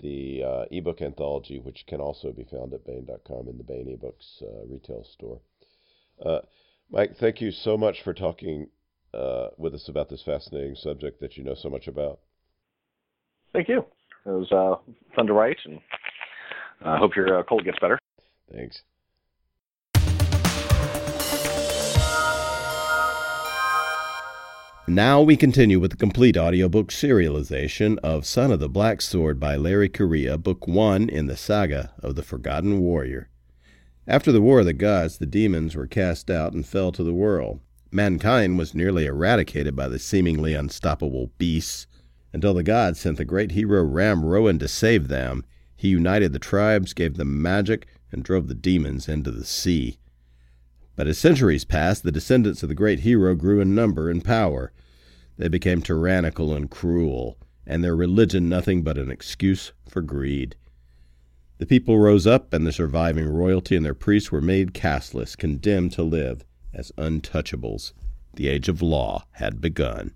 [0.00, 4.42] the uh, ebook anthology, which can also be found at Baen.com in the Baen eBooks
[4.42, 5.40] uh, retail store.
[6.22, 6.40] Uh,
[6.92, 8.68] Mike, thank you so much for talking
[9.14, 12.20] uh, with us about this fascinating subject that you know so much about.
[13.54, 13.78] Thank you.
[14.26, 14.76] It was uh,
[15.16, 15.80] fun to write, and
[16.84, 17.98] I hope your uh, cold gets better.
[18.52, 18.82] Thanks.
[24.86, 29.56] Now we continue with the complete audiobook serialization of Son of the Black Sword by
[29.56, 33.30] Larry Correia, Book 1 in the Saga of the Forgotten Warrior.
[34.06, 37.14] After the War of the Gods, the demons were cast out and fell to the
[37.14, 37.60] world.
[37.92, 41.86] Mankind was nearly eradicated by the seemingly unstoppable beasts
[42.32, 45.44] until the gods sent the great hero Ramrowan to save them.
[45.76, 49.98] He united the tribes, gave them magic, and drove the demons into the sea.
[50.96, 54.72] But as centuries passed, the descendants of the great hero grew in number and power.
[55.36, 60.56] They became tyrannical and cruel, and their religion nothing but an excuse for greed.
[61.62, 65.92] The people rose up, and the surviving royalty and their priests were made casteless, condemned
[65.92, 66.44] to live
[66.74, 67.92] as untouchables.
[68.34, 70.12] The age of law had begun.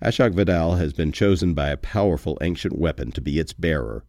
[0.00, 4.04] Ashok Vadal has been chosen by a powerful ancient weapon to be its bearer.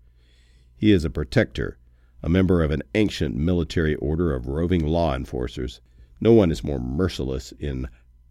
[0.78, 1.80] He is a protector,
[2.22, 5.82] a member of an ancient military order of roving law enforcers.
[6.20, 7.88] No one is more merciless in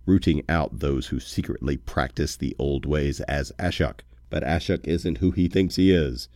[0.07, 4.03] rooting out those who secretly practice the old ways as Ashok.
[4.29, 6.29] But Ashok isn't who he thinks he is.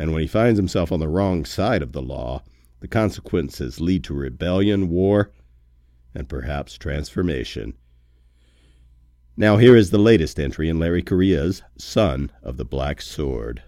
[0.00, 2.42] And when he finds himself on the wrong side of the law,
[2.80, 5.30] the consequences lead to rebellion, war,
[6.14, 7.74] and perhaps transformation.
[9.36, 13.62] Now, here is the latest entry in Larry Correia's Son of the Black Sword.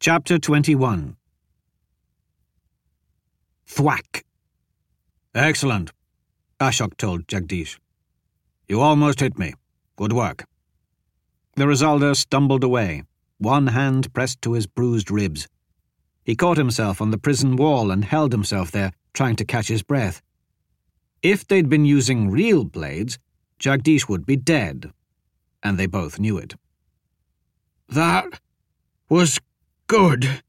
[0.00, 1.16] Chapter 21
[3.66, 4.24] Thwack.
[5.34, 5.92] Excellent,
[6.58, 7.78] Ashok told Jagdish.
[8.68, 9.52] You almost hit me.
[9.96, 10.46] Good work.
[11.56, 13.04] The Risaldar stumbled away,
[13.38, 15.46] one hand pressed to his bruised ribs.
[16.24, 19.82] He caught himself on the prison wall and held himself there, trying to catch his
[19.82, 20.20] breath.
[21.22, 23.18] If they'd been using real blades,
[23.60, 24.92] Jagdish would be dead,
[25.62, 26.54] and they both knew it.
[27.88, 28.40] That
[29.08, 29.38] was
[29.86, 30.42] good,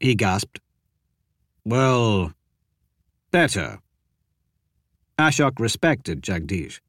[0.00, 0.60] he gasped.
[1.64, 2.32] Well,
[3.30, 3.78] better.
[5.18, 6.80] Ashok respected Jagdish.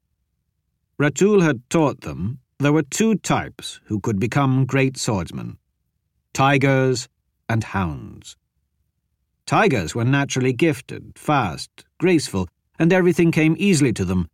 [0.99, 5.57] Ratul had taught them there were two types who could become great swordsmen
[6.33, 7.07] tigers
[7.49, 8.35] and hounds.
[9.47, 12.47] Tigers were naturally gifted, fast, graceful,
[12.77, 14.27] and everything came easily to them,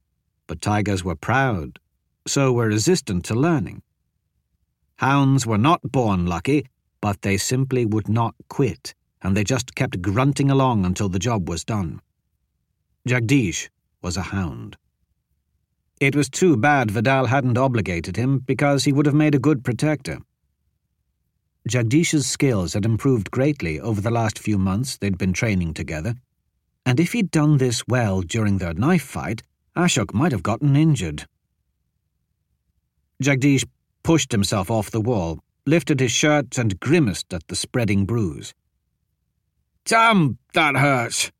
[0.47, 1.80] but tigers were proud,
[2.28, 3.82] so were resistant to learning.
[4.97, 6.65] Hounds were not born lucky,
[6.99, 11.47] but they simply would not quit, and they just kept grunting along until the job
[11.47, 12.01] was done.
[13.07, 13.69] Jagdish
[14.01, 14.76] was a hound.
[15.99, 19.63] It was too bad Vadal hadn't obligated him, because he would have made a good
[19.63, 20.19] protector.
[21.69, 26.15] Jagdish's skills had improved greatly over the last few months they'd been training together,
[26.85, 29.41] and if he'd done this well during their knife fight,
[29.75, 31.25] Ashok might have gotten injured.
[33.21, 33.65] Jagdish
[34.03, 38.53] pushed himself off the wall, lifted his shirt, and grimaced at the spreading bruise.
[39.85, 41.31] Damn, that hurts.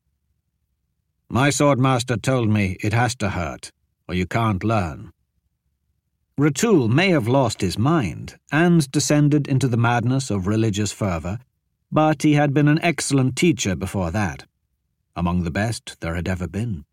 [1.28, 3.70] My swordmaster told me it has to hurt,
[4.08, 5.12] or you can't learn.
[6.38, 11.38] Ratul may have lost his mind and descended into the madness of religious fervour,
[11.92, 14.44] but he had been an excellent teacher before that,
[15.14, 16.84] among the best there had ever been.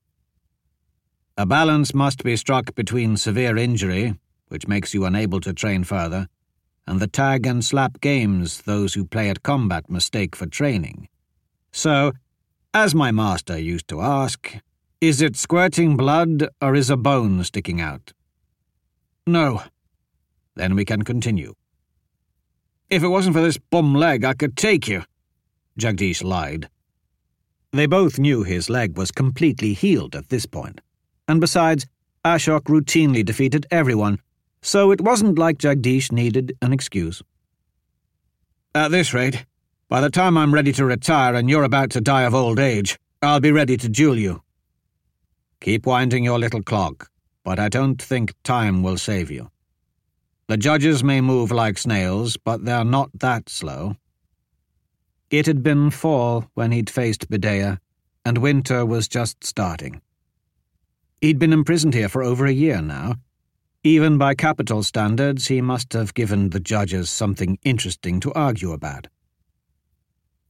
[1.38, 4.14] A balance must be struck between severe injury,
[4.50, 6.28] which makes you unable to train further,
[6.86, 11.08] and the tag and slap games those who play at combat mistake for training.
[11.72, 12.12] So,
[12.74, 14.58] as my master used to ask,
[15.02, 18.14] is it squirting blood or is a bone sticking out?
[19.26, 19.64] No.
[20.56, 21.56] Then we can continue.
[22.88, 25.02] If it wasn't for this bum leg, I could take you.
[25.80, 26.70] Jagdish lied.
[27.72, 30.46] They both knew his leg was completely healed at this
[31.28, 31.88] and besides,
[32.24, 34.20] Ashok routinely defeated everyone,
[34.62, 37.24] so it wasn't like Jagdish needed an excuse.
[38.76, 39.46] At this rate,
[39.90, 43.00] by the time I'm ready to retire and you're about to die of old age,
[43.24, 44.44] I'll be ready to duel you.
[45.62, 47.12] Keep winding your little clock,
[47.44, 49.52] but I don't think time will save you.
[50.48, 53.96] The judges may move like snails, but they're not that slow.
[55.30, 57.78] It had been fall when he'd faced Bidea,
[58.26, 60.02] and winter was just starting.
[61.22, 63.16] He'd been imprisoned here for over a year now.
[63.84, 69.08] Even by capital standards, he must have given the judges something interesting to argue about.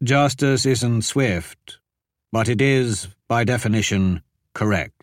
[0.02, 1.80] Justice isn't swift,
[2.32, 4.22] but it is, by definition,
[4.54, 5.01] correct.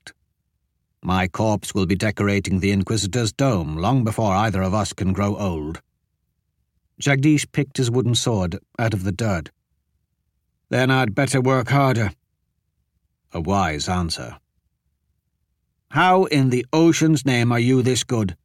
[1.03, 5.37] My corpse will be decorating the Inquisitor's dome long before either of us can grow
[5.37, 5.81] old.
[7.01, 9.51] Jagdish picked his wooden sword out of the dirt.
[10.69, 12.11] Then I'd better work harder.
[13.33, 14.39] A wise answer.
[15.93, 18.37] How in the ocean's name are you this good?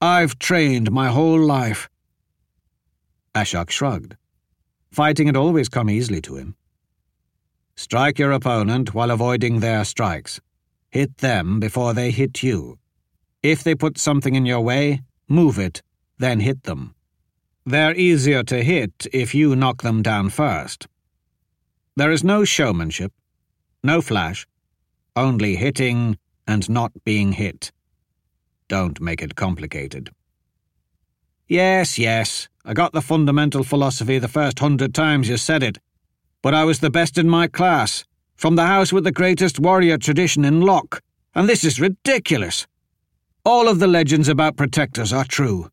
[0.00, 1.88] I've trained my whole life.
[3.34, 4.16] Ashok shrugged.
[4.90, 6.56] Fighting had always come easily to him.
[7.76, 10.40] Strike your opponent while avoiding their strikes.
[10.92, 12.78] Hit them before they hit you.
[13.42, 15.80] If they put something in your way, move it,
[16.18, 16.94] then hit them.
[17.64, 20.86] They're easier to hit if you knock them down first.
[21.96, 23.10] There is no showmanship,
[23.82, 24.46] no flash,
[25.16, 27.72] only hitting and not being hit.
[28.68, 30.10] Don't make it complicated.
[31.48, 35.78] Yes, yes, I got the fundamental philosophy the first hundred times you said it,
[36.42, 38.04] but I was the best in my class
[38.36, 41.00] from the house with the greatest warrior tradition in Lok,
[41.34, 42.66] and this is ridiculous.
[43.44, 45.70] All of the legends about protectors are true.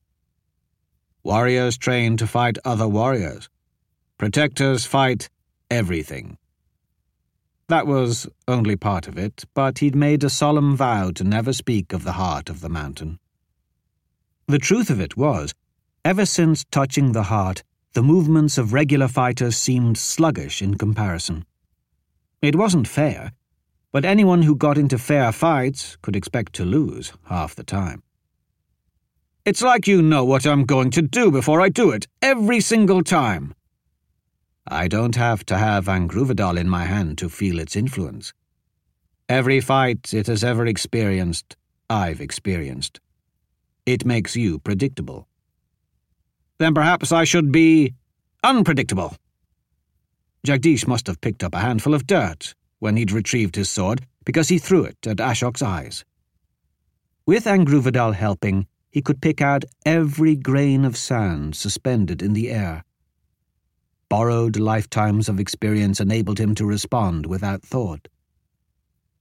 [1.24, 3.49] Warriors train to fight other warriors.
[4.18, 5.30] Protectors fight
[5.70, 6.38] everything.
[7.68, 11.93] That was only part of it, but he'd made a solemn vow to never speak
[11.93, 13.20] of the heart of the mountain.
[14.47, 15.53] The truth of it was,
[16.03, 21.45] ever since touching the heart, the movements of regular fighters seemed sluggish in comparison.
[22.41, 23.33] It wasn't fair,
[23.91, 28.01] but anyone who got into fair fights could expect to lose half the time.
[29.45, 33.03] It's like you know what I'm going to do before I do it, every single
[33.03, 33.55] time.
[34.67, 38.31] I don't have to have Angruvadal in my hand to feel its influence.
[39.27, 41.57] Every fight it has ever experienced,
[41.89, 42.99] I've experienced.
[43.85, 45.27] It makes you predictable.
[46.59, 47.95] Then perhaps I should be
[48.43, 49.15] unpredictable.
[50.45, 54.49] Jagdish must have picked up a handful of dirt when he'd retrieved his sword because
[54.49, 56.05] he threw it at Ashok's eyes.
[57.25, 62.83] With Angruvadal helping, he could pick out every grain of sand suspended in the air.
[64.09, 68.07] Borrowed lifetimes of experience enabled him to respond without thought.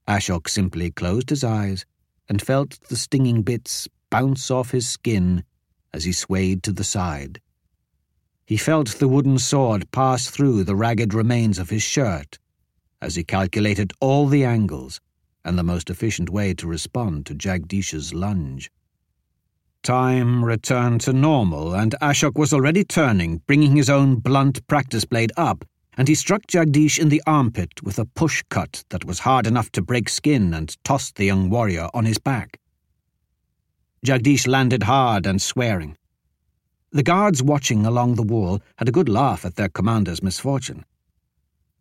[0.07, 1.85] Ashok simply closed his eyes
[2.27, 5.43] and felt the stinging bits bounce off his skin
[5.93, 7.39] as he swayed to the side.
[8.49, 12.39] He felt the wooden sword pass through the ragged remains of his shirt
[12.99, 14.99] as he calculated all the angles
[15.45, 18.71] and the most efficient way to respond to Jagdish's lunge.
[19.83, 25.31] Time returned to normal, and Ashok was already turning, bringing his own blunt practice blade
[25.37, 25.63] up,
[25.95, 29.71] and he struck Jagdish in the armpit with a push cut that was hard enough
[29.73, 32.59] to break skin and tossed the young warrior on his back.
[34.03, 35.98] Jagdish landed hard and swearing.
[36.91, 40.85] The guards watching along the wall had a good laugh at their commander's misfortune.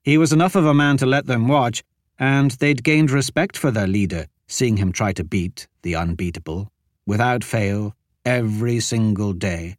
[0.02, 1.82] He was enough of a man to let them watch,
[2.18, 6.70] and they'd gained respect for their leader, seeing him try to beat the unbeatable,
[7.06, 7.94] without fail,
[8.24, 9.76] every single day.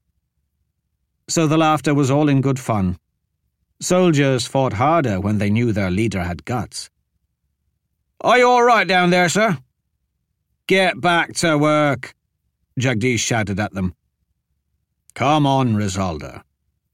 [1.27, 2.97] So the laughter was all in good fun.
[3.79, 6.89] Soldiers fought harder when they knew their leader had guts.
[8.21, 9.59] Are you all right down there, sir?
[10.67, 12.15] Get back to work,
[12.79, 13.93] Jagdish shouted at them.
[15.13, 16.43] Come on, Risaldar.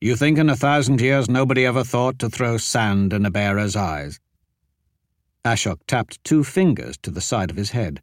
[0.02, 3.76] You think in a thousand years nobody ever thought to throw sand in a bearer's
[3.76, 4.20] eyes?
[5.44, 8.02] Ashok tapped two fingers to the side of his head.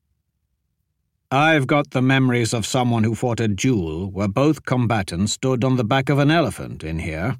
[1.30, 5.76] I've got the memories of someone who fought a duel where both combatants stood on
[5.76, 7.36] the back of an elephant in here.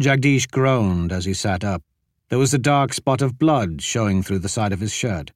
[0.00, 1.82] Jagdish groaned as he sat up.
[2.28, 5.32] There was a dark spot of blood showing through the side of his shirt.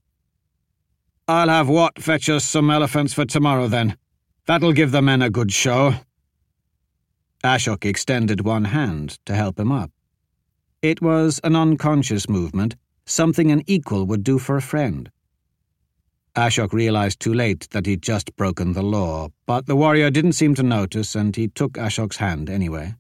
[1.28, 3.96] I'll have Wat fetch us some elephants for tomorrow, then.
[4.46, 5.94] That'll give the men a good show.
[7.42, 9.90] Ashok extended one hand to help him up.
[10.82, 15.10] It was an unconscious movement, something an equal would do for a friend.
[16.36, 20.54] Ashok realized too late that he'd just broken the law, but the warrior didn't seem
[20.54, 22.94] to notice and he took Ashok's hand anyway.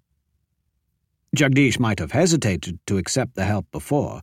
[1.36, 4.22] Jagdish might have hesitated to accept the help before,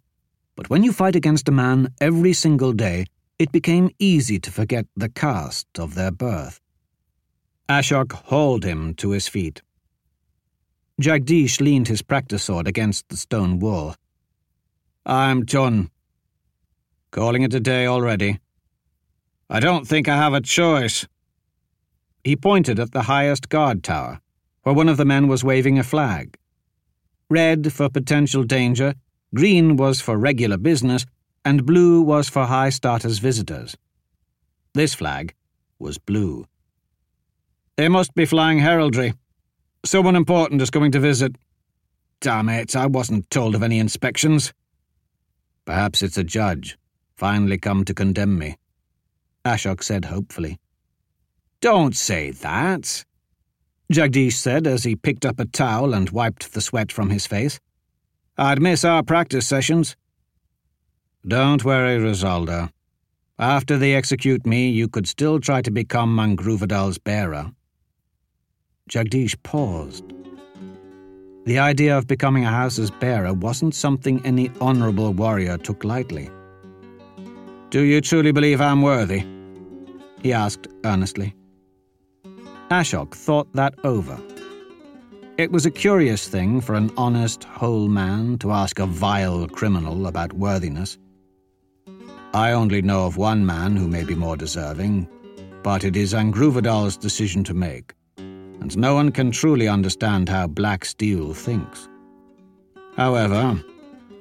[0.56, 3.06] but when you fight against a man every single day,
[3.40, 6.60] it became easy to forget the caste of their birth.
[7.80, 9.64] Ashok hauled him to his feet.
[11.02, 13.95] Jagdish leaned his practice sword against the stone wall.
[15.08, 15.90] I'm done.
[17.10, 18.40] Calling it a day already.
[19.50, 21.08] I don't think I have a choice.
[22.24, 24.22] He pointed at the highest guard tower,
[24.62, 26.38] where one of the men was waving a flag.
[27.28, 28.94] Red for potential danger,
[29.34, 31.08] green was for regular business,
[31.44, 33.76] and blue was for high starters visitors.
[34.76, 35.34] This flag
[35.80, 36.45] was blue.
[37.76, 39.14] They must be flying heraldry.
[39.84, 41.36] Someone important is coming to visit.
[42.22, 44.54] Damn it, I wasn't told of any inspections.
[45.66, 46.78] Perhaps it's a judge,
[47.18, 48.58] finally come to condemn me.
[49.44, 50.60] Ashok said hopefully.
[51.62, 53.06] Don't say that,
[53.91, 57.60] Jagdish said as he picked up a towel and wiped the sweat from his face.
[58.38, 59.95] I'd miss our practice sessions.
[61.28, 62.70] Don't worry, Risaldar.
[63.40, 67.52] After they execute me, you could still try to become Angruvadal's bearer.
[68.89, 70.03] Jagdish paused.
[71.45, 76.30] The idea of becoming a house's bearer wasn't something any honorable warrior took lightly.
[77.69, 79.23] Do you truly believe I'm worthy?
[80.22, 81.34] He asked earnestly.
[82.69, 84.19] Ashok thought that over.
[85.38, 90.07] It was a curious thing for an honest, whole man to ask a vile criminal
[90.07, 90.97] about worthiness.
[92.34, 95.07] I only know of one man who may be more deserving,
[95.64, 97.93] but it is Angruvadal's decision to make,
[98.64, 101.90] and no one can truly understand how Black Steel thinks.
[102.95, 103.61] However,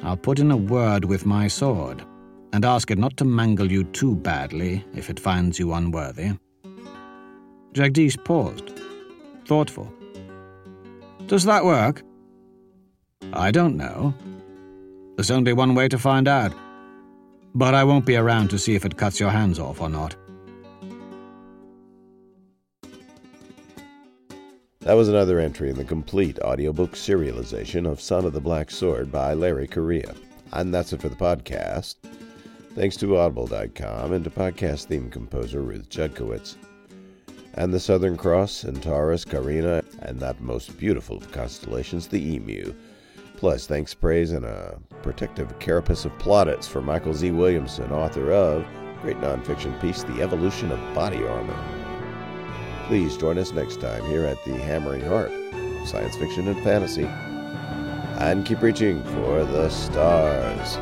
[0.02, 2.05] I'll put in a word with my sword,
[2.52, 6.32] and ask it not to mangle you too badly if it finds you unworthy.
[7.73, 8.73] Jagdish paused,
[9.47, 9.89] thoughtful.
[11.28, 12.02] Does that work?
[13.32, 14.12] I don't know.
[15.14, 16.52] There's only one way to find out.
[17.55, 20.16] But I won't be around to see if it cuts your hands off or not.
[24.82, 29.12] That was another entry in the complete audiobook serialization of Son of the Black Sword
[29.12, 30.12] by Larry Correia.
[30.52, 31.94] And that's it for the podcast.
[32.74, 36.56] Thanks to Audible.com and to podcast theme composer Ruth Judkowitz.
[37.54, 42.74] And the Southern Cross, Centaurus, Carina, and that most beautiful of constellations, the Emu.
[43.36, 47.30] Plus, thanks, praise, and a protective carapace of plaudits for Michael Z.
[47.30, 48.66] Williamson, author of
[49.00, 51.81] great nonfiction piece, The Evolution of Body Armor.
[52.93, 55.32] Please join us next time here at the Hammering Heart,
[55.86, 57.06] science fiction and fantasy.
[58.20, 60.77] And keep reaching for the stars.